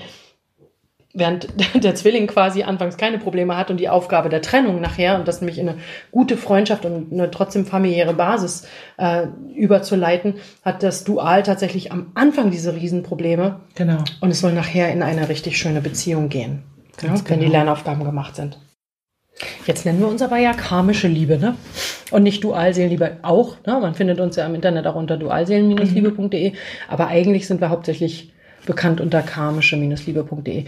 Während 1.16 1.48
der 1.74 1.94
Zwilling 1.94 2.26
quasi 2.26 2.64
anfangs 2.64 2.96
keine 2.96 3.18
Probleme 3.18 3.56
hat 3.56 3.70
und 3.70 3.78
die 3.78 3.88
Aufgabe 3.88 4.28
der 4.28 4.42
Trennung 4.42 4.80
nachher 4.80 5.16
und 5.16 5.28
das 5.28 5.40
nämlich 5.40 5.58
in 5.58 5.68
eine 5.68 5.78
gute 6.10 6.36
Freundschaft 6.36 6.84
und 6.84 7.12
eine 7.12 7.30
trotzdem 7.30 7.64
familiäre 7.64 8.14
Basis 8.14 8.66
äh, 8.98 9.28
überzuleiten, 9.54 10.34
hat 10.64 10.82
das 10.82 11.04
Dual 11.04 11.44
tatsächlich 11.44 11.92
am 11.92 12.10
Anfang 12.14 12.50
diese 12.50 12.74
Riesenprobleme 12.74 13.60
Genau. 13.76 14.02
und 14.20 14.30
es 14.30 14.40
soll 14.40 14.52
nachher 14.52 14.92
in 14.92 15.02
eine 15.02 15.28
richtig 15.28 15.56
schöne 15.56 15.80
Beziehung 15.80 16.28
gehen, 16.28 16.64
ja, 17.00 17.10
wenn 17.28 17.38
die 17.38 17.46
genau. 17.46 17.58
Lernaufgaben 17.58 18.04
gemacht 18.04 18.34
sind. 18.36 18.58
Jetzt 19.66 19.84
nennen 19.84 20.00
wir 20.00 20.08
uns 20.08 20.22
aber 20.22 20.38
ja 20.38 20.52
karmische 20.52 21.08
Liebe, 21.08 21.38
ne? 21.38 21.56
Und 22.10 22.22
nicht 22.22 22.44
Dualseelenliebe 22.44 23.18
auch. 23.22 23.56
Ne? 23.66 23.78
Man 23.80 23.94
findet 23.94 24.20
uns 24.20 24.36
ja 24.36 24.46
im 24.46 24.54
Internet 24.54 24.86
auch 24.86 24.94
unter 24.94 25.16
dualseelen-liebe.de. 25.16 26.52
Aber 26.88 27.08
eigentlich 27.08 27.46
sind 27.48 27.60
wir 27.60 27.70
hauptsächlich 27.70 28.32
bekannt 28.66 29.00
unter 29.00 29.22
karmische-liebe.de. 29.22 30.64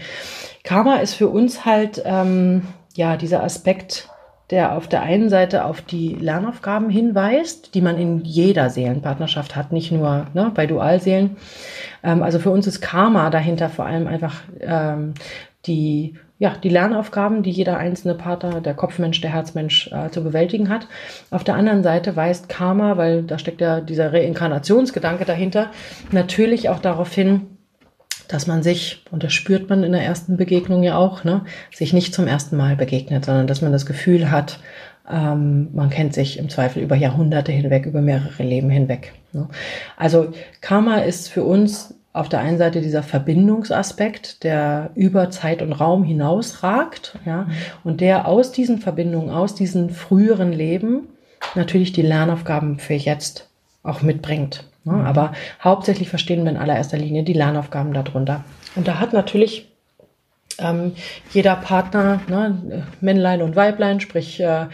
Karma 0.63 0.95
ist 0.97 1.13
für 1.13 1.27
uns 1.27 1.65
halt 1.65 2.01
ähm, 2.05 2.63
ja 2.95 3.17
dieser 3.17 3.43
Aspekt, 3.43 4.09
der 4.49 4.75
auf 4.75 4.87
der 4.87 5.01
einen 5.01 5.29
Seite 5.29 5.65
auf 5.65 5.81
die 5.81 6.15
Lernaufgaben 6.15 6.89
hinweist, 6.89 7.75
die 7.75 7.81
man 7.81 7.97
in 7.97 8.23
jeder 8.23 8.69
Seelenpartnerschaft 8.69 9.55
hat, 9.55 9.71
nicht 9.71 9.91
nur 9.91 10.27
ne, 10.33 10.51
bei 10.53 10.67
Dualseelen. 10.67 11.37
Ähm, 12.03 12.23
also 12.23 12.39
für 12.39 12.51
uns 12.51 12.67
ist 12.67 12.81
Karma 12.81 13.29
dahinter 13.29 13.69
vor 13.69 13.85
allem 13.85 14.07
einfach 14.07 14.41
ähm, 14.61 15.13
die 15.65 16.15
ja, 16.39 16.53
die 16.55 16.69
Lernaufgaben, 16.69 17.41
die 17.41 17.49
jeder 17.49 17.77
einzelne 17.77 18.13
Partner, 18.13 18.61
der 18.61 18.75
Kopfmensch, 18.75 19.21
der 19.21 19.33
Herzmensch 19.33 19.91
äh, 19.91 20.11
zu 20.11 20.23
bewältigen 20.23 20.69
hat. 20.69 20.87
Auf 21.31 21.43
der 21.43 21.55
anderen 21.55 21.81
Seite 21.81 22.15
weist 22.15 22.47
Karma, 22.47 22.95
weil 22.95 23.23
da 23.23 23.39
steckt 23.39 23.59
ja 23.59 23.81
dieser 23.81 24.13
Reinkarnationsgedanke 24.13 25.25
dahinter, 25.25 25.71
natürlich 26.11 26.69
auch 26.69 26.79
darauf 26.79 27.11
hin, 27.11 27.56
dass 28.27 28.47
man 28.47 28.63
sich, 28.63 29.03
und 29.11 29.23
das 29.23 29.33
spürt 29.33 29.69
man 29.69 29.83
in 29.83 29.91
der 29.91 30.03
ersten 30.03 30.37
Begegnung 30.37 30.83
ja 30.83 30.97
auch, 30.97 31.23
ne, 31.23 31.43
sich 31.73 31.93
nicht 31.93 32.13
zum 32.13 32.27
ersten 32.27 32.57
Mal 32.57 32.75
begegnet, 32.75 33.25
sondern 33.25 33.47
dass 33.47 33.61
man 33.61 33.71
das 33.71 33.85
Gefühl 33.85 34.31
hat, 34.31 34.59
ähm, 35.09 35.69
man 35.73 35.89
kennt 35.89 36.13
sich 36.13 36.37
im 36.37 36.49
Zweifel 36.49 36.83
über 36.83 36.95
Jahrhunderte 36.95 37.51
hinweg, 37.51 37.85
über 37.85 38.01
mehrere 38.01 38.43
Leben 38.43 38.69
hinweg. 38.69 39.13
Ne. 39.31 39.47
Also 39.95 40.33
Karma 40.61 40.97
ist 40.97 41.29
für 41.29 41.43
uns 41.43 41.93
auf 42.13 42.29
der 42.29 42.39
einen 42.39 42.57
Seite 42.57 42.81
dieser 42.81 43.03
Verbindungsaspekt, 43.03 44.43
der 44.43 44.89
über 44.95 45.29
Zeit 45.29 45.61
und 45.61 45.71
Raum 45.71 46.03
hinausragt, 46.03 47.19
ja, 47.25 47.47
und 47.83 48.01
der 48.01 48.27
aus 48.27 48.51
diesen 48.51 48.79
Verbindungen, 48.79 49.29
aus 49.29 49.53
diesen 49.53 49.91
früheren 49.91 50.51
Leben 50.51 51.09
natürlich 51.55 51.93
die 51.93 52.01
Lernaufgaben 52.01 52.79
für 52.79 52.95
jetzt 52.95 53.49
auch 53.83 54.01
mitbringt. 54.01 54.65
Ne? 54.87 55.03
Aber 55.05 55.33
hauptsächlich 55.61 56.09
verstehen 56.09 56.43
wir 56.43 56.51
in 56.51 56.57
allererster 56.57 56.97
Linie 56.97 57.23
die 57.23 57.33
Lernaufgaben 57.33 57.93
darunter. 57.93 58.45
Und 58.75 58.87
da 58.87 58.99
hat 58.99 59.11
natürlich 59.11 59.67
ähm, 60.59 60.93
jeder 61.33 61.55
Partner, 61.57 62.21
ne, 62.29 62.85
Männlein 63.01 63.41
und 63.41 63.55
Weiblein, 63.55 63.99
sprich 63.99 64.39
äh, 64.39 64.67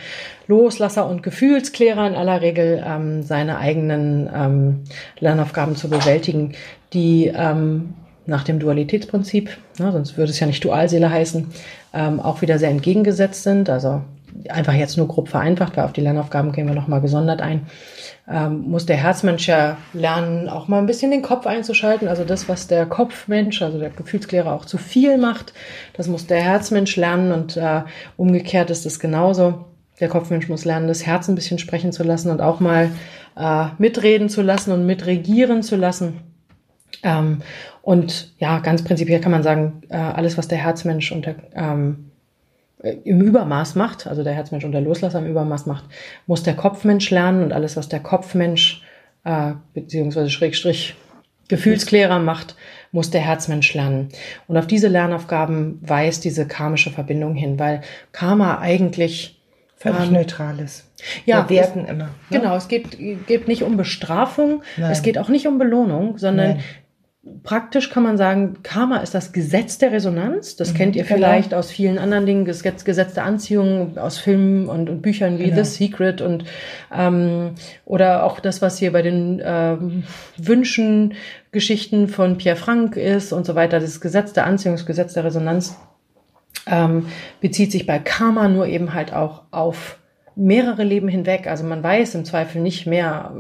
Loslasser 0.48 1.08
und 1.08 1.24
Gefühlsklärer 1.24 2.08
in 2.08 2.16
aller 2.16 2.42
Regel 2.42 2.84
ähm, 2.86 3.24
seine 3.24 3.58
eigenen 3.58 4.30
ähm, 4.34 4.84
Lernaufgaben 5.20 5.76
zu 5.76 5.90
bewältigen, 5.90 6.54
die 6.94 7.32
ähm, 7.36 7.96
nach 8.26 8.44
dem 8.44 8.60
Dualitätsprinzip, 8.60 9.50
ne, 9.80 9.92
sonst 9.92 10.16
würde 10.16 10.32
es 10.32 10.40
ja 10.40 10.48
nicht 10.48 10.64
Dualseele 10.64 11.10
heißen, 11.10 11.52
ähm, 11.94 12.20
auch 12.20 12.42
wieder 12.42 12.60
sehr 12.60 12.70
entgegengesetzt 12.70 13.44
sind. 13.44 13.70
Also 13.70 14.04
einfach 14.50 14.74
jetzt 14.74 14.98
nur 14.98 15.08
grob 15.08 15.30
vereinfacht, 15.30 15.78
weil 15.78 15.86
auf 15.86 15.94
die 15.94 16.02
Lernaufgaben 16.02 16.52
gehen 16.52 16.68
wir 16.68 16.76
nochmal 16.76 17.02
gesondert 17.02 17.42
ein, 17.42 17.68
ähm, 18.30 18.62
muss 18.70 18.86
der 18.86 18.98
Herzmensch 18.98 19.48
ja 19.48 19.78
lernen, 19.94 20.48
auch 20.50 20.68
mal 20.68 20.80
ein 20.80 20.86
bisschen 20.86 21.12
den 21.12 21.22
Kopf 21.22 21.46
einzuschalten. 21.46 22.08
Also 22.08 22.24
das, 22.24 22.48
was 22.48 22.68
der 22.68 22.86
Kopfmensch, 22.86 23.62
also 23.62 23.80
der 23.80 23.90
Gefühlsklärer 23.90 24.54
auch 24.54 24.66
zu 24.66 24.78
viel 24.78 25.18
macht, 25.18 25.54
das 25.94 26.08
muss 26.08 26.28
der 26.28 26.42
Herzmensch 26.42 26.96
lernen 26.96 27.32
und 27.32 27.58
äh, 27.58 27.82
umgekehrt 28.18 28.70
ist 28.70 28.86
es 28.86 29.00
genauso. 29.00 29.66
Der 30.00 30.10
Kopfmensch 30.10 30.50
muss 30.50 30.66
lernen, 30.66 30.88
das 30.88 31.06
Herz 31.06 31.28
ein 31.28 31.36
bisschen 31.36 31.60
sprechen 31.60 31.92
zu 31.92 32.04
lassen 32.04 32.32
und 32.32 32.42
auch 32.42 32.60
mal 32.60 32.90
äh, 33.38 33.66
mitreden 33.78 34.30
zu 34.30 34.42
lassen 34.42 34.72
und 34.72 34.86
mitregieren 34.86 35.62
zu 35.62 35.76
lassen. 35.76 36.22
Ähm, 37.04 37.40
und 37.82 38.34
ja, 38.38 38.60
ganz 38.60 38.84
prinzipiell 38.84 39.20
kann 39.20 39.32
man 39.32 39.44
sagen, 39.44 39.84
äh, 39.90 39.98
alles, 39.98 40.38
was 40.38 40.48
der 40.48 40.58
Herzmensch 40.58 41.12
unter 41.12 41.36
ähm, 41.54 42.12
äh, 42.12 42.13
im 42.84 43.22
Übermaß 43.22 43.76
macht, 43.76 44.08
also 44.08 44.24
der 44.24 44.34
Herzmensch 44.34 44.66
und 44.66 44.74
der 44.74 44.82
Loslasser 44.82 45.20
im 45.20 45.28
Übermaß 45.28 45.66
macht, 45.66 45.86
muss 46.28 46.44
der 46.44 46.56
Kopfmensch 46.56 47.10
lernen 47.12 47.44
und 47.44 47.54
alles, 47.54 47.78
was 47.78 47.88
der 47.88 48.02
Kopfmensch 48.02 48.84
äh, 49.24 49.54
beziehungsweise 49.74 50.30
Schrägstrich 50.30 50.96
Gefühlsklärer 51.48 52.20
macht, 52.20 52.56
muss 52.92 53.10
der 53.10 53.22
Herzmensch 53.22 53.74
lernen. 53.74 54.10
Und 54.48 54.58
auf 54.58 54.68
diese 54.68 54.88
Lernaufgaben 54.88 55.80
weist 55.82 56.24
diese 56.24 56.48
karmische 56.48 56.90
Verbindung 56.90 57.36
hin, 57.36 57.60
weil 57.60 57.82
Karma 58.12 58.60
eigentlich 58.60 59.42
völlig 59.76 60.08
ähm, 60.08 60.14
neutral 60.14 60.60
ist. 60.60 60.90
Ja, 61.26 61.50
Wir 61.50 61.58
werten 61.58 61.86
immer. 61.86 62.06
Ne? 62.06 62.10
Genau, 62.32 62.56
es 62.56 62.70
geht, 62.70 62.98
geht 63.28 63.48
nicht 63.48 63.64
um 63.64 63.76
Bestrafung, 63.76 64.64
Nein. 64.78 64.92
es 64.92 65.02
geht 65.02 65.18
auch 65.18 65.28
nicht 65.28 65.48
um 65.48 65.58
Belohnung, 65.58 66.18
sondern 66.18 66.52
Nein 66.52 66.64
praktisch 67.44 67.90
kann 67.90 68.04
man 68.04 68.18
sagen, 68.18 68.58
Karma 68.64 68.98
ist 68.98 69.16
das 69.16 69.32
Gesetz 69.32 69.78
der 69.78 69.94
Resonanz. 69.94 70.58
Das 70.58 70.74
mhm, 70.74 70.78
kennt 70.78 70.96
ihr 70.96 71.04
genau. 71.04 71.16
vielleicht 71.16 71.54
aus 71.54 71.72
vielen 71.72 71.98
anderen 71.98 72.26
Dingen, 72.26 72.46
das 72.46 72.64
Gesetz 72.64 73.14
der 73.14 73.24
Anziehung 73.24 73.98
aus 73.98 74.18
Filmen 74.18 74.68
und, 74.68 74.90
und 74.90 75.02
Büchern 75.02 75.40
wie 75.40 75.46
genau. 75.46 75.64
The 75.64 75.70
Secret 75.70 76.22
und 76.22 76.44
ähm, 76.94 77.56
oder 77.86 78.24
auch 78.26 78.42
das, 78.42 78.62
was 78.62 78.78
hier 78.78 78.92
bei 78.92 79.02
den 79.02 79.42
ähm, 79.44 80.04
Wünschen, 80.38 81.14
Geschichten 81.52 82.10
von 82.10 82.38
Pierre 82.38 82.58
Frank 82.58 82.98
ist 82.98 83.32
und 83.32 83.46
so 83.46 83.56
weiter. 83.56 83.80
Das 83.80 84.02
Gesetz 84.02 84.34
der 84.34 84.46
Anziehung, 84.46 84.76
das 84.76 84.86
Gesetz 84.86 85.14
der 85.14 85.24
Resonanz 85.24 85.78
ähm, 86.68 87.08
bezieht 87.40 87.72
sich 87.72 87.86
bei 87.86 88.00
Karma 88.00 88.50
nur 88.50 88.68
eben 88.68 88.94
halt 88.94 89.14
auch 89.14 89.44
auf 89.52 89.98
mehrere 90.36 90.84
Leben 90.84 91.08
hinweg. 91.08 91.48
Also 91.48 91.64
man 91.64 91.84
weiß 91.84 92.16
im 92.16 92.26
Zweifel 92.26 92.62
nicht 92.62 92.86
mehr, 92.86 93.32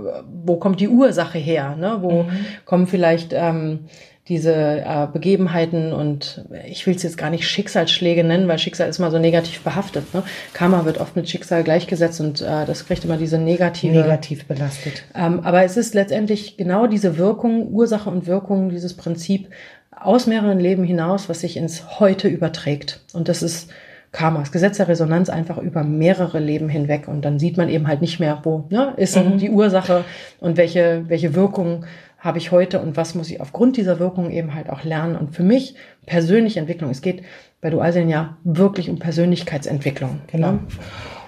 wo 0.45 0.57
kommt 0.57 0.79
die 0.79 0.89
Ursache 0.89 1.37
her, 1.37 1.75
ne? 1.75 1.97
wo 2.01 2.23
mhm. 2.23 2.45
kommen 2.65 2.87
vielleicht 2.87 3.33
ähm, 3.33 3.85
diese 4.29 4.53
äh, 4.53 5.07
Begebenheiten 5.11 5.91
und 5.91 6.45
ich 6.65 6.87
will 6.87 6.95
es 6.95 7.03
jetzt 7.03 7.17
gar 7.17 7.29
nicht 7.29 7.45
Schicksalsschläge 7.45 8.23
nennen, 8.23 8.47
weil 8.47 8.57
Schicksal 8.57 8.87
ist 8.87 8.99
mal 8.99 9.11
so 9.11 9.19
negativ 9.19 9.61
behaftet. 9.63 10.13
Ne? 10.13 10.23
Karma 10.53 10.85
wird 10.85 10.97
oft 10.99 11.17
mit 11.17 11.29
Schicksal 11.29 11.63
gleichgesetzt 11.63 12.21
und 12.21 12.41
äh, 12.41 12.65
das 12.65 12.85
kriegt 12.85 13.03
immer 13.03 13.17
diese 13.17 13.37
negative. 13.37 13.93
Negativ 13.93 14.45
belastet. 14.45 15.03
Ähm, 15.13 15.41
aber 15.41 15.63
es 15.63 15.75
ist 15.75 15.93
letztendlich 15.93 16.55
genau 16.55 16.87
diese 16.87 17.17
Wirkung, 17.17 17.67
Ursache 17.73 18.09
und 18.09 18.25
Wirkung, 18.25 18.69
dieses 18.69 18.93
Prinzip 18.93 19.49
aus 19.91 20.25
mehreren 20.25 20.59
Leben 20.59 20.85
hinaus, 20.85 21.27
was 21.27 21.41
sich 21.41 21.57
ins 21.57 21.99
Heute 21.99 22.29
überträgt. 22.29 23.01
Und 23.11 23.27
das 23.27 23.43
ist 23.43 23.71
Karma, 24.13 24.39
das 24.39 24.51
Gesetz 24.51 24.77
der 24.77 24.87
Resonanz 24.87 25.29
einfach 25.29 25.57
über 25.57 25.83
mehrere 25.83 26.39
Leben 26.39 26.69
hinweg 26.69 27.07
und 27.07 27.25
dann 27.25 27.39
sieht 27.39 27.57
man 27.57 27.67
eben 27.67 27.87
halt 27.87 27.99
nicht 27.99 28.19
mehr, 28.19 28.39
wo 28.43 28.65
ne, 28.69 28.93
ist 28.95 29.17
mhm. 29.17 29.39
die 29.39 29.49
Ursache 29.49 30.05
und 30.39 30.55
welche, 30.55 31.03
welche 31.07 31.33
Wirkung 31.33 31.85
habe 32.19 32.37
ich 32.37 32.51
heute 32.51 32.79
und 32.79 32.95
was 32.95 33.15
muss 33.15 33.29
ich 33.31 33.41
aufgrund 33.41 33.75
dieser 33.75 33.99
Wirkung 33.99 34.29
eben 34.29 34.53
halt 34.53 34.69
auch 34.69 34.83
lernen. 34.83 35.17
Und 35.17 35.35
für 35.35 35.43
mich 35.43 35.75
persönliche 36.05 36.59
Entwicklung, 36.59 36.91
es 36.91 37.01
geht 37.01 37.23
bei 37.59 37.71
Dualsein 37.71 38.07
ja 38.07 38.37
wirklich 38.43 38.89
um 38.89 38.99
Persönlichkeitsentwicklung. 38.99 40.21
Genau. 40.31 40.53
Ne? 40.53 40.59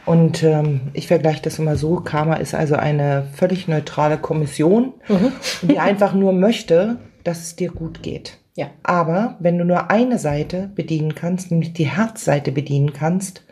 Und 0.05 0.43
ähm, 0.43 0.81
ich 0.93 1.07
vergleiche 1.07 1.41
das 1.41 1.57
immer 1.57 1.75
so, 1.77 1.95
Karma 1.95 2.35
ist 2.35 2.53
also 2.53 2.75
eine 2.75 3.25
völlig 3.33 3.67
neutrale 3.67 4.17
Kommission, 4.17 4.93
mhm. 5.07 5.31
die 5.63 5.79
einfach 5.79 6.13
nur 6.13 6.33
möchte, 6.33 6.97
dass 7.23 7.39
es 7.39 7.55
dir 7.55 7.71
gut 7.71 8.03
geht. 8.03 8.37
Ja. 8.55 8.71
Aber 8.83 9.35
wenn 9.39 9.57
du 9.57 9.65
nur 9.65 9.91
eine 9.91 10.17
Seite 10.17 10.71
bedienen 10.73 11.13
kannst, 11.13 11.51
nämlich 11.51 11.73
die 11.73 11.87
Herzseite 11.87 12.51
bedienen 12.51 12.93
kannst, 12.93 13.43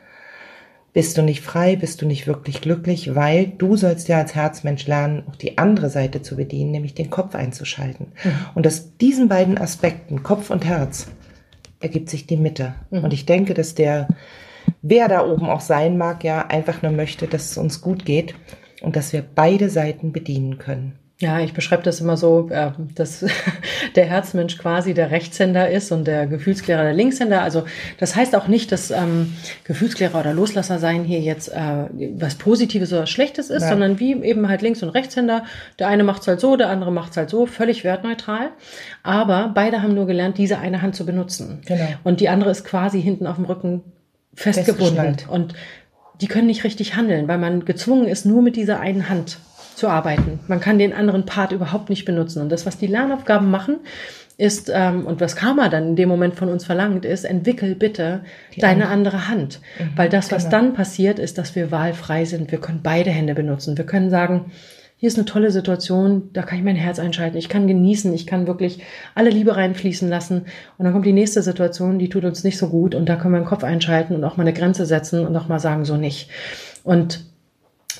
bist 0.94 1.18
du 1.18 1.24
nicht 1.24 1.42
frei, 1.42 1.76
bist 1.76 2.02
du 2.02 2.06
nicht 2.06 2.28
wirklich 2.28 2.62
glücklich, 2.62 3.16
weil 3.16 3.48
du 3.48 3.76
sollst 3.76 4.08
ja 4.08 4.20
als 4.20 4.36
Herzmensch 4.36 4.86
lernen, 4.88 5.24
auch 5.28 5.36
die 5.36 5.58
andere 5.58 5.90
Seite 5.90 6.22
zu 6.22 6.36
bedienen, 6.36 6.72
nämlich 6.72 6.94
den 6.94 7.10
Kopf 7.10 7.36
einzuschalten. 7.36 8.14
Mhm. 8.24 8.32
Und 8.54 8.68
aus 8.68 8.96
diesen 8.98 9.28
beiden 9.28 9.58
Aspekten, 9.58 10.24
Kopf 10.24 10.52
und 10.52 10.66
Herz, 10.66 11.08
ergibt 11.80 12.10
sich 12.10 12.28
die 12.28 12.38
Mitte. 12.38 12.76
Mhm. 12.92 13.06
Und 13.06 13.14
ich 13.14 13.26
denke, 13.26 13.56
dass 13.56 13.74
der, 13.74 14.08
wer 14.82 15.08
da 15.08 15.26
oben 15.26 15.50
auch 15.50 15.62
sein 15.62 15.98
mag, 15.98 16.24
ja 16.24 16.48
einfach 16.48 16.84
nur 16.84 16.92
möchte, 16.92 17.28
dass 17.28 17.52
es 17.52 17.58
uns 17.58 17.82
gut 17.82 18.06
geht 18.06 18.36
und 18.82 18.96
dass 18.96 19.14
wir 19.14 19.24
beide 19.24 19.70
Seiten 19.70 20.14
bedienen 20.14 20.60
können. 20.60 21.00
Ja, 21.20 21.40
ich 21.40 21.54
beschreibe 21.54 21.84
das 21.84 22.02
immer 22.02 22.18
so, 22.18 22.50
äh, 22.50 22.72
dass 22.96 23.24
der 23.96 24.06
Herzmensch 24.06 24.58
quasi 24.58 24.94
der 24.94 25.12
Rechtshänder 25.12 25.70
ist 25.70 25.92
und 25.92 26.06
der 26.06 26.26
Gefühlsklärer 26.26 26.84
der 26.84 26.94
Linkshänder. 26.94 27.42
Also 27.42 27.66
das 28.00 28.16
heißt 28.16 28.36
auch 28.36 28.48
nicht, 28.48 28.72
dass 28.72 28.90
ähm, 28.90 29.34
Gefühlsklärer 29.64 30.20
oder 30.20 30.34
Loslasser 30.34 30.80
sein 30.80 31.04
hier 31.04 31.22
jetzt 31.22 31.50
äh, 31.50 31.86
was 32.18 32.36
Positives 32.36 32.92
oder 32.92 33.06
Schlechtes 33.06 33.50
ist, 33.52 33.62
Nein. 33.62 33.70
sondern 33.70 34.00
wie 34.00 34.14
eben 34.24 34.50
halt 34.50 34.62
Links- 34.64 34.82
und 34.82 34.90
Rechtshänder. 34.90 35.46
Der 35.78 35.88
eine 35.88 36.04
macht's 36.04 36.28
halt 36.28 36.40
so, 36.40 36.58
der 36.58 36.70
andere 36.70 36.92
macht's 36.92 37.16
halt 37.16 37.30
so, 37.30 37.46
völlig 37.46 37.84
wertneutral. 37.84 38.50
Aber 39.04 39.52
beide 39.54 39.84
haben 39.84 39.94
nur 39.94 40.08
gelernt, 40.08 40.38
diese 40.40 40.58
eine 40.58 40.82
Hand 40.82 40.96
zu 40.96 41.06
benutzen. 41.06 41.62
Genau. 41.66 41.88
Und 42.04 42.22
die 42.22 42.30
andere 42.30 42.50
ist 42.50 42.66
quasi 42.66 43.02
hinten 43.02 43.28
auf 43.28 43.36
dem 43.36 43.46
Rücken 43.46 43.84
festgebunden. 44.34 45.18
Und 45.30 45.54
die 46.22 46.28
können 46.28 46.48
nicht 46.48 46.64
richtig 46.64 46.96
handeln, 46.96 47.28
weil 47.28 47.38
man 47.38 47.66
gezwungen 47.66 48.08
ist, 48.08 48.26
nur 48.26 48.42
mit 48.42 48.56
dieser 48.56 48.80
einen 48.80 49.10
Hand 49.10 49.38
zu 49.76 49.88
arbeiten. 49.88 50.40
Man 50.48 50.60
kann 50.60 50.80
den 50.80 50.94
anderen 50.94 51.26
Part 51.26 51.52
überhaupt 51.52 51.90
nicht 51.90 52.06
benutzen. 52.06 52.42
Und 52.42 52.52
das, 52.52 52.66
was 52.66 52.78
die 52.78 52.88
Lernaufgaben 52.88 53.50
machen, 53.50 53.78
ist, 54.38 54.72
ähm, 54.74 55.06
und 55.06 55.22
was 55.22 55.36
Karma 55.36 55.70
dann 55.70 55.90
in 55.90 55.96
dem 55.96 56.10
Moment 56.10 56.36
von 56.36 56.50
uns 56.50 56.66
verlangt, 56.66 57.06
ist, 57.06 57.24
entwickel 57.24 57.76
bitte 57.76 58.22
die 58.56 58.62
deine 58.62 58.88
andere 58.88 59.28
Hand. 59.28 59.60
Mhm, 59.80 59.92
Weil 59.96 60.10
das, 60.10 60.32
was 60.32 60.46
genau. 60.46 60.58
dann 60.58 60.74
passiert, 60.74 61.20
ist, 61.20 61.38
dass 61.38 61.56
wir 61.56 61.72
wahlfrei 61.72 62.26
sind. 62.26 62.52
Wir 62.52 62.60
können 62.60 62.82
beide 62.82 63.12
Hände 63.12 63.36
benutzen. 63.36 63.78
Wir 63.78 63.86
können 63.86 64.10
sagen, 64.10 64.52
hier 65.04 65.08
ist 65.08 65.18
eine 65.18 65.26
tolle 65.26 65.52
Situation, 65.52 66.30
da 66.32 66.44
kann 66.44 66.58
ich 66.58 66.64
mein 66.64 66.78
Herz 66.78 66.98
einschalten, 66.98 67.36
ich 67.36 67.50
kann 67.50 67.68
genießen, 67.68 68.14
ich 68.14 68.26
kann 68.26 68.48
wirklich 68.48 68.80
alle 69.16 69.32
Liebe 69.32 69.58
reinfließen 69.58 70.08
lassen. 70.08 70.46
Und 70.78 70.86
dann 70.86 70.94
kommt 70.94 71.06
die 71.06 71.12
nächste 71.12 71.42
Situation, 71.42 72.00
die 72.00 72.08
tut 72.08 72.24
uns 72.24 72.46
nicht 72.46 72.58
so 72.58 72.70
gut 72.70 72.96
und 72.96 73.10
da 73.10 73.18
können 73.18 73.34
wir 73.34 73.42
den 73.42 73.46
Kopf 73.46 73.66
einschalten 73.66 74.16
und 74.16 74.24
auch 74.24 74.38
mal 74.38 74.44
eine 74.44 74.54
Grenze 74.54 74.86
setzen 74.86 75.28
und 75.28 75.36
auch 75.36 75.50
mal 75.50 75.60
sagen, 75.60 75.84
so 75.84 75.98
nicht. 75.98 76.30
Und 76.86 77.26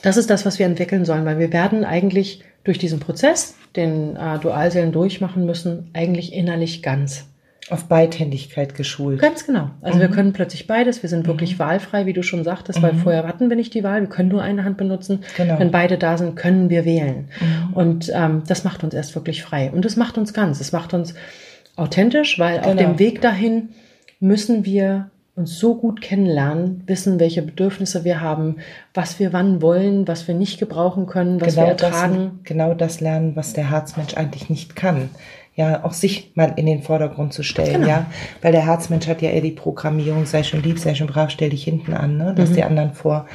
das 0.04 0.18
ist 0.18 0.30
das, 0.30 0.46
was 0.46 0.60
wir 0.60 0.68
entwickeln 0.68 1.06
sollen, 1.06 1.26
weil 1.26 1.40
wir 1.40 1.52
werden 1.52 1.84
eigentlich 1.86 2.44
durch 2.64 2.78
diesen 2.78 3.00
Prozess, 3.00 3.56
den 3.76 4.16
äh, 4.16 4.38
Dualseelen 4.38 4.92
durchmachen 4.92 5.46
müssen, 5.46 5.90
eigentlich 5.94 6.34
innerlich 6.34 6.84
ganz. 6.84 7.26
Auf 7.70 7.86
Beidhändigkeit 7.86 8.76
geschult. 8.76 9.22
Ganz 9.22 9.46
genau. 9.46 9.70
Also 9.82 9.98
mhm. 9.98 10.02
wir 10.02 10.08
können 10.10 10.34
plötzlich 10.34 10.68
beides. 10.68 11.02
Wir 11.02 11.10
sind 11.10 11.26
wirklich 11.26 11.54
mhm. 11.54 11.60
wahlfrei, 11.60 12.06
wie 12.06 12.12
du 12.12 12.22
schon 12.22 12.44
sagtest, 12.44 12.80
mhm. 12.80 12.84
weil 12.84 12.94
vorher 12.96 13.26
hatten 13.26 13.50
wir 13.50 13.56
nicht 13.56 13.74
die 13.74 13.86
Wahl. 13.86 14.02
Wir 14.02 14.10
können 14.10 14.28
nur 14.28 14.42
eine 14.42 14.66
Hand 14.66 14.76
benutzen. 14.76 15.24
Genau. 15.38 15.58
Wenn 15.58 15.72
beide 15.72 15.98
da 15.98 16.18
sind, 16.18 16.36
können 16.36 16.70
wir 16.70 16.84
wählen. 16.84 17.30
Mhm. 17.40 17.74
Und 17.74 18.12
ähm, 18.14 18.44
das 18.46 18.66
macht 18.66 18.84
uns 18.84 18.94
erst 18.94 19.16
wirklich 19.16 19.42
frei. 19.42 19.72
Und 19.72 19.86
das 19.86 19.96
macht 19.96 20.18
uns 20.18 20.34
ganz. 20.34 20.60
Es 20.60 20.74
macht 20.74 20.94
uns 20.94 21.14
authentisch, 21.78 22.38
weil 22.38 22.60
genau. 22.60 22.72
auf 22.72 22.76
dem 22.76 23.00
Weg 23.00 23.22
dahin 23.22 23.70
müssen 24.20 24.66
wir 24.66 25.10
uns 25.36 25.58
so 25.58 25.76
gut 25.76 26.02
kennenlernen, 26.02 26.84
wissen, 26.86 27.20
welche 27.20 27.42
Bedürfnisse 27.42 28.04
wir 28.04 28.22
haben, 28.22 28.58
was 28.94 29.20
wir 29.20 29.34
wann 29.34 29.62
wollen, 29.62 30.08
was 30.08 30.28
wir 30.28 30.36
nicht 30.36 30.60
gebrauchen 30.60 31.08
können, 31.08 31.42
was 31.42 31.56
genau 31.56 31.66
wir 31.66 31.72
ertragen. 31.72 32.32
Das, 32.38 32.50
genau 32.50 32.74
das 32.74 33.02
lernen, 33.02 33.36
was 33.36 33.54
der 33.54 33.72
Herzmensch 33.72 34.16
eigentlich 34.16 34.50
nicht 34.50 34.76
kann. 34.76 35.10
Ja, 35.56 35.84
auch 35.84 35.94
sich 35.94 36.32
mal 36.36 36.54
in 36.56 36.66
den 36.66 36.82
Vordergrund 36.82 37.34
zu 37.34 37.44
stellen, 37.44 37.82
genau. 37.82 37.88
ja. 37.88 38.06
Weil 38.42 38.52
der 38.52 38.66
Herzmensch 38.66 39.08
hat 39.08 39.22
ja 39.22 39.30
eher 39.30 39.42
die 39.42 39.52
Programmierung, 39.52 40.26
sei 40.26 40.44
schon 40.44 40.64
lieb, 40.64 40.80
sei 40.80 40.96
schon 40.96 41.08
brav, 41.08 41.30
stell 41.30 41.52
dich 41.52 41.64
hinten 41.64 41.94
an, 41.94 42.18
ne? 42.18 42.34
Lass 42.36 42.50
mhm. 42.50 42.56
die 42.56 42.64
anderen 42.64 42.94
vor. 42.94 43.28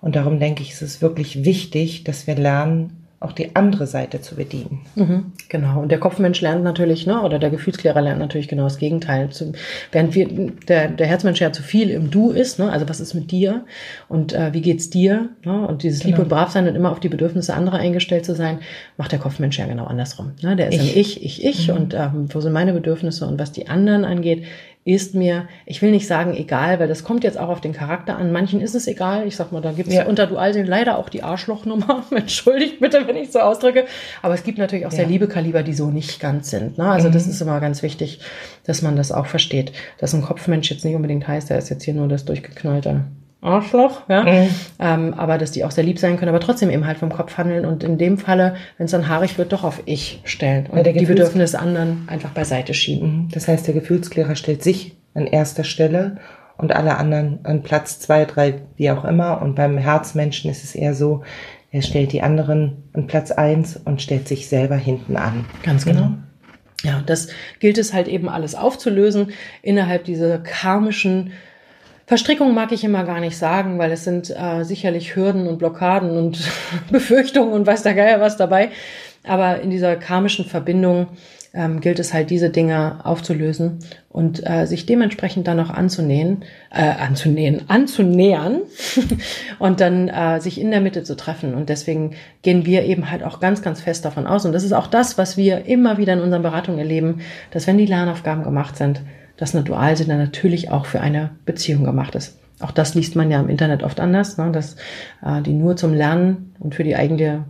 Und 0.00 0.16
darum 0.16 0.40
denke 0.40 0.62
ich, 0.62 0.72
ist 0.72 0.82
es 0.82 1.00
wirklich 1.00 1.44
wichtig, 1.44 2.04
dass 2.04 2.26
wir 2.26 2.34
lernen, 2.34 3.03
auch 3.24 3.32
die 3.32 3.56
andere 3.56 3.86
Seite 3.86 4.20
zu 4.20 4.36
bedienen. 4.36 4.82
Mhm, 4.94 5.32
genau. 5.48 5.80
Und 5.82 5.90
der 5.90 5.98
Kopfmensch 5.98 6.40
lernt 6.40 6.62
natürlich, 6.62 7.06
ne, 7.06 7.22
oder 7.22 7.38
der 7.38 7.50
Gefühlsklärer 7.50 8.00
lernt 8.00 8.20
natürlich 8.20 8.48
genau 8.48 8.64
das 8.64 8.78
Gegenteil. 8.78 9.30
Zu, 9.30 9.52
während 9.92 10.14
wir, 10.14 10.28
der, 10.68 10.88
der 10.88 11.06
Herzmensch 11.06 11.40
ja 11.40 11.52
zu 11.52 11.62
viel 11.62 11.90
im 11.90 12.10
Du 12.10 12.30
ist, 12.30 12.58
ne, 12.58 12.70
also 12.70 12.88
was 12.88 13.00
ist 13.00 13.14
mit 13.14 13.30
dir 13.30 13.64
und 14.08 14.32
äh, 14.32 14.52
wie 14.52 14.60
geht's 14.60 14.90
dir, 14.90 15.30
ne, 15.44 15.66
und 15.66 15.82
dieses 15.82 16.00
genau. 16.00 16.16
Lieb 16.16 16.22
und 16.22 16.28
Brav-Sein 16.28 16.68
und 16.68 16.74
immer 16.74 16.92
auf 16.92 17.00
die 17.00 17.08
Bedürfnisse 17.08 17.54
anderer 17.54 17.78
eingestellt 17.78 18.24
zu 18.24 18.34
sein, 18.34 18.58
macht 18.96 19.12
der 19.12 19.18
Kopfmensch 19.18 19.58
ja 19.58 19.66
genau 19.66 19.84
andersrum. 19.84 20.32
Ne? 20.42 20.56
Der 20.56 20.68
ist 20.68 20.74
ich. 20.74 20.94
im 20.94 21.00
Ich, 21.00 21.24
ich, 21.24 21.44
ich 21.44 21.68
mhm. 21.68 21.76
und 21.76 21.94
ähm, 21.94 22.28
wo 22.32 22.40
sind 22.40 22.52
meine 22.52 22.72
Bedürfnisse 22.72 23.26
und 23.26 23.38
was 23.38 23.52
die 23.52 23.68
anderen 23.68 24.04
angeht, 24.04 24.44
ist 24.84 25.14
mir, 25.14 25.48
ich 25.64 25.80
will 25.80 25.90
nicht 25.90 26.06
sagen 26.06 26.34
egal, 26.36 26.78
weil 26.78 26.88
das 26.88 27.04
kommt 27.04 27.24
jetzt 27.24 27.38
auch 27.38 27.48
auf 27.48 27.62
den 27.62 27.72
Charakter 27.72 28.18
an. 28.18 28.32
Manchen 28.32 28.60
ist 28.60 28.74
es 28.74 28.86
egal. 28.86 29.26
Ich 29.26 29.34
sag 29.34 29.50
mal, 29.50 29.62
da 29.62 29.72
gibt 29.72 29.88
es 29.88 29.94
ja. 29.94 30.04
unter 30.04 30.26
Dualsehen 30.26 30.66
leider 30.66 30.98
auch 30.98 31.08
die 31.08 31.22
Arschlochnummer. 31.22 32.04
Entschuldigt 32.10 32.80
bitte, 32.80 33.06
wenn 33.06 33.16
ich 33.16 33.32
so 33.32 33.40
ausdrücke. 33.40 33.86
Aber 34.20 34.34
es 34.34 34.44
gibt 34.44 34.58
natürlich 34.58 34.84
auch 34.84 34.92
ja. 34.92 34.98
sehr 34.98 35.06
liebe 35.06 35.26
Kaliber, 35.26 35.62
die 35.62 35.72
so 35.72 35.86
nicht 35.86 36.20
ganz 36.20 36.50
sind. 36.50 36.76
Ne? 36.76 36.84
Also 36.84 37.08
mhm. 37.08 37.12
das 37.12 37.26
ist 37.26 37.40
immer 37.40 37.60
ganz 37.60 37.82
wichtig, 37.82 38.20
dass 38.64 38.82
man 38.82 38.94
das 38.94 39.10
auch 39.10 39.26
versteht. 39.26 39.72
Dass 39.98 40.14
ein 40.14 40.22
Kopfmensch 40.22 40.70
jetzt 40.70 40.84
nicht 40.84 40.94
unbedingt 40.94 41.26
heißt, 41.26 41.50
er 41.50 41.56
ist 41.56 41.70
jetzt 41.70 41.84
hier 41.84 41.94
nur 41.94 42.08
das 42.08 42.26
durchgeknallte 42.26 43.04
Arschloch, 43.44 44.08
ja. 44.08 44.22
Mhm. 44.24 44.48
Ähm, 44.78 45.14
aber 45.14 45.38
dass 45.38 45.50
die 45.50 45.64
auch 45.64 45.70
sehr 45.70 45.84
lieb 45.84 45.98
sein 45.98 46.16
können, 46.16 46.30
aber 46.30 46.40
trotzdem 46.40 46.70
eben 46.70 46.86
halt 46.86 46.98
vom 46.98 47.12
Kopf 47.12 47.36
handeln 47.36 47.66
und 47.66 47.84
in 47.84 47.98
dem 47.98 48.18
Falle, 48.18 48.56
wenn 48.78 48.86
es 48.86 48.92
dann 48.92 49.08
haarig 49.08 49.36
wird, 49.38 49.52
doch 49.52 49.64
auf 49.64 49.82
ich 49.84 50.20
stellen 50.24 50.66
und 50.66 50.78
ja, 50.78 50.92
die 50.92 51.06
Bedürfnisse 51.06 51.58
anderen 51.58 52.08
einfach 52.08 52.30
beiseite 52.30 52.74
schieben. 52.74 53.24
Mhm. 53.24 53.28
Das 53.32 53.46
heißt, 53.46 53.66
der 53.66 53.74
Gefühlsklärer 53.74 54.34
stellt 54.36 54.62
sich 54.62 54.96
an 55.14 55.26
erster 55.26 55.64
Stelle 55.64 56.16
und 56.56 56.74
alle 56.74 56.96
anderen 56.96 57.40
an 57.44 57.62
Platz 57.62 58.00
zwei, 58.00 58.24
drei, 58.24 58.62
wie 58.76 58.90
auch 58.90 59.04
immer. 59.04 59.42
Und 59.42 59.56
beim 59.56 59.76
Herzmenschen 59.76 60.50
ist 60.50 60.64
es 60.64 60.74
eher 60.74 60.94
so, 60.94 61.22
er 61.70 61.82
stellt 61.82 62.12
die 62.12 62.22
anderen 62.22 62.84
an 62.92 63.06
Platz 63.06 63.30
eins 63.30 63.76
und 63.76 64.00
stellt 64.00 64.28
sich 64.28 64.48
selber 64.48 64.76
hinten 64.76 65.16
an. 65.16 65.44
Ganz 65.64 65.84
genau. 65.84 66.04
Mhm. 66.04 66.22
Ja, 66.84 67.02
das 67.04 67.28
gilt 67.60 67.78
es 67.78 67.92
halt 67.92 68.08
eben 68.08 68.28
alles 68.28 68.54
aufzulösen 68.54 69.32
innerhalb 69.62 70.04
dieser 70.04 70.38
karmischen 70.38 71.32
Verstrickung 72.06 72.52
mag 72.52 72.72
ich 72.72 72.84
immer 72.84 73.04
gar 73.04 73.20
nicht 73.20 73.36
sagen, 73.36 73.78
weil 73.78 73.90
es 73.90 74.04
sind 74.04 74.30
äh, 74.30 74.64
sicherlich 74.64 75.16
Hürden 75.16 75.46
und 75.46 75.58
Blockaden 75.58 76.10
und 76.16 76.38
Befürchtungen 76.90 77.52
und 77.52 77.66
weiß 77.66 77.82
der 77.82 77.94
Geier 77.94 78.20
was 78.20 78.36
dabei. 78.36 78.70
Aber 79.26 79.60
in 79.60 79.70
dieser 79.70 79.96
karmischen 79.96 80.44
Verbindung 80.44 81.08
ähm, 81.54 81.80
gilt 81.80 81.98
es 81.98 82.12
halt, 82.12 82.30
diese 82.30 82.50
Dinge 82.50 83.00
aufzulösen 83.04 83.78
und 84.10 84.46
äh, 84.46 84.66
sich 84.66 84.86
dementsprechend 84.86 85.46
dann 85.46 85.60
auch 85.60 85.70
anzunähen, 85.70 86.44
äh, 86.70 86.82
anzunähen, 86.82 87.62
anzunähern 87.68 88.62
und 89.58 89.80
dann 89.80 90.08
äh, 90.08 90.40
sich 90.40 90.60
in 90.60 90.70
der 90.70 90.80
Mitte 90.80 91.04
zu 91.04 91.16
treffen. 91.16 91.54
Und 91.54 91.68
deswegen 91.68 92.16
gehen 92.42 92.66
wir 92.66 92.84
eben 92.84 93.10
halt 93.10 93.22
auch 93.22 93.40
ganz, 93.40 93.62
ganz 93.62 93.80
fest 93.80 94.04
davon 94.04 94.26
aus. 94.26 94.44
Und 94.44 94.52
das 94.52 94.64
ist 94.64 94.72
auch 94.72 94.88
das, 94.88 95.16
was 95.16 95.36
wir 95.36 95.64
immer 95.64 95.96
wieder 95.96 96.12
in 96.12 96.20
unseren 96.20 96.42
Beratungen 96.42 96.80
erleben, 96.80 97.20
dass 97.50 97.66
wenn 97.66 97.78
die 97.78 97.86
Lernaufgaben 97.86 98.42
gemacht 98.42 98.76
sind, 98.76 99.00
dass 99.36 99.54
eine 99.54 99.64
Dualsinne 99.64 100.16
natürlich 100.16 100.70
auch 100.70 100.86
für 100.86 101.00
eine 101.00 101.30
Beziehung 101.44 101.84
gemacht 101.84 102.14
ist. 102.14 102.38
Auch 102.60 102.70
das 102.70 102.94
liest 102.94 103.16
man 103.16 103.30
ja 103.30 103.40
im 103.40 103.48
Internet 103.48 103.82
oft 103.82 104.00
anders, 104.00 104.38
ne, 104.38 104.50
dass 104.52 104.76
äh, 105.24 105.42
die 105.42 105.52
nur 105.52 105.76
zum 105.76 105.92
Lernen 105.92 106.54
und 106.60 106.74
für 106.74 106.84
die 106.84 106.96
eigene 106.96 107.44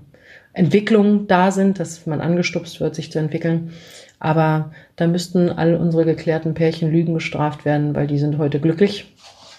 Entwicklung 0.55 1.27
da 1.27 1.51
sind, 1.51 1.79
dass 1.79 2.07
man 2.07 2.21
angestupst 2.21 2.81
wird, 2.81 2.95
sich 2.95 3.13
zu 3.13 3.19
entwickeln. 3.19 3.73
Aber 4.19 4.73
da 4.97 5.07
müssten 5.07 5.51
all 5.51 5.75
unsere 5.75 6.05
geklärten 6.05 6.55
Pärchen 6.55 6.91
Lügen 6.91 7.15
gestraft 7.15 7.65
werden, 7.65 7.95
weil 7.95 8.07
die 8.07 8.19
sind 8.19 8.39
heute 8.39 8.61
glücklich 8.61 9.14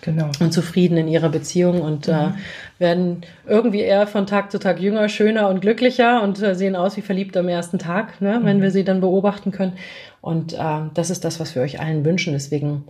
genau. 0.05 0.29
und 0.39 0.53
zufrieden 0.53 0.97
in 0.97 1.07
ihrer 1.07 1.29
Beziehung 1.29 1.81
und 1.81 2.07
äh, 2.07 2.11
mhm. 2.11 2.17
äh, 2.17 2.79
werden 2.79 3.21
irgendwie 3.45 3.81
eher 3.81 4.07
von 4.07 4.25
Tag 4.25 4.51
zu 4.51 4.59
Tag 4.59 4.79
jünger, 4.79 5.09
schöner 5.09 5.49
und 5.49 5.59
glücklicher 5.59 6.23
und 6.23 6.41
äh, 6.41 6.55
sehen 6.55 6.75
aus 6.75 6.95
wie 6.95 7.01
verliebt 7.01 7.35
am 7.35 7.49
ersten 7.49 7.79
Tag, 7.79 8.21
ne, 8.21 8.39
mhm. 8.39 8.45
wenn 8.45 8.61
wir 8.61 8.71
sie 8.71 8.83
dann 8.83 9.01
beobachten 9.01 9.51
können. 9.51 9.73
Und 10.21 10.53
äh, 10.53 10.57
das 10.93 11.09
ist 11.09 11.25
das, 11.25 11.39
was 11.39 11.55
wir 11.55 11.61
euch 11.61 11.79
allen 11.79 12.05
wünschen. 12.05 12.33
Deswegen 12.33 12.85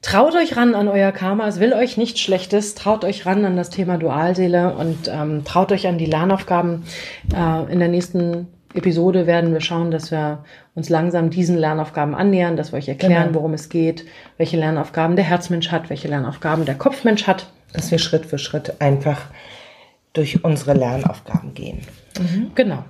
Traut 0.00 0.36
euch 0.36 0.56
ran 0.56 0.76
an 0.76 0.86
euer 0.86 1.10
Karma, 1.10 1.48
es 1.48 1.58
will 1.58 1.72
euch 1.72 1.96
nichts 1.96 2.20
Schlechtes, 2.20 2.76
traut 2.76 3.04
euch 3.04 3.26
ran 3.26 3.44
an 3.44 3.56
das 3.56 3.68
Thema 3.70 3.98
Dualseele 3.98 4.74
und 4.74 5.08
ähm, 5.08 5.42
traut 5.44 5.72
euch 5.72 5.88
an 5.88 5.98
die 5.98 6.06
Lernaufgaben. 6.06 6.84
Äh, 7.34 7.72
in 7.72 7.80
der 7.80 7.88
nächsten 7.88 8.46
Episode 8.78 9.26
werden 9.26 9.52
wir 9.52 9.60
schauen, 9.60 9.90
dass 9.90 10.10
wir 10.10 10.44
uns 10.74 10.88
langsam 10.88 11.30
diesen 11.30 11.58
Lernaufgaben 11.58 12.14
annähern, 12.14 12.56
dass 12.56 12.72
wir 12.72 12.78
euch 12.78 12.88
erklären, 12.88 13.28
genau. 13.28 13.34
worum 13.34 13.54
es 13.54 13.68
geht, 13.68 14.06
welche 14.36 14.56
Lernaufgaben 14.56 15.16
der 15.16 15.24
Herzmensch 15.24 15.70
hat, 15.70 15.90
welche 15.90 16.08
Lernaufgaben 16.08 16.64
der 16.64 16.76
Kopfmensch 16.76 17.26
hat. 17.26 17.50
Dass 17.72 17.90
wir 17.90 17.98
Schritt 17.98 18.24
für 18.24 18.38
Schritt 18.38 18.80
einfach 18.80 19.26
durch 20.14 20.42
unsere 20.42 20.72
Lernaufgaben 20.72 21.52
gehen. 21.52 21.80
Mhm. 22.18 22.52
Genau. 22.54 22.84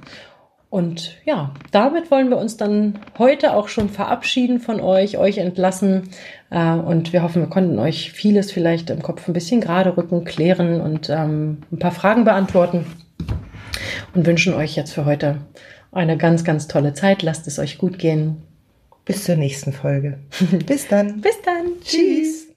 Und 0.71 1.17
ja, 1.25 1.53
damit 1.71 2.11
wollen 2.11 2.29
wir 2.29 2.37
uns 2.37 2.59
dann 2.59 2.99
heute 3.17 3.55
auch 3.55 3.69
schon 3.69 3.89
verabschieden 3.89 4.61
von 4.61 4.81
euch, 4.81 5.17
euch 5.17 5.39
entlassen. 5.39 6.11
Äh, 6.51 6.75
und 6.75 7.13
wir 7.13 7.23
hoffen, 7.23 7.43
wir 7.43 7.49
konnten 7.49 7.79
euch 7.79 8.13
vieles 8.13 8.53
vielleicht 8.53 8.91
im 8.91 9.03
Kopf 9.03 9.27
ein 9.27 9.33
bisschen 9.33 9.63
gerade 9.63 9.97
rücken, 9.97 10.25
klären 10.25 10.81
und 10.81 11.09
ähm, 11.09 11.63
ein 11.73 11.79
paar 11.79 11.93
Fragen 11.93 12.25
beantworten. 12.25 12.87
Und 14.15 14.27
wünschen 14.27 14.55
euch 14.55 14.77
jetzt 14.77 14.93
für 14.93 15.07
heute 15.07 15.39
eine 15.93 16.17
ganz, 16.17 16.45
ganz 16.45 16.69
tolle 16.69 16.95
Zeit. 16.95 17.23
Lasst 17.23 17.47
es 17.47 17.59
euch 17.59 17.79
gut 17.79 17.99
gehen. 17.99 18.43
Bis 19.05 19.25
zur 19.25 19.37
nächsten 19.37 19.73
Folge. 19.73 20.19
Bis 20.67 20.89
dann. 20.89 21.21
Bis 21.21 21.41
dann. 21.43 21.81
Tschüss. 21.83 22.48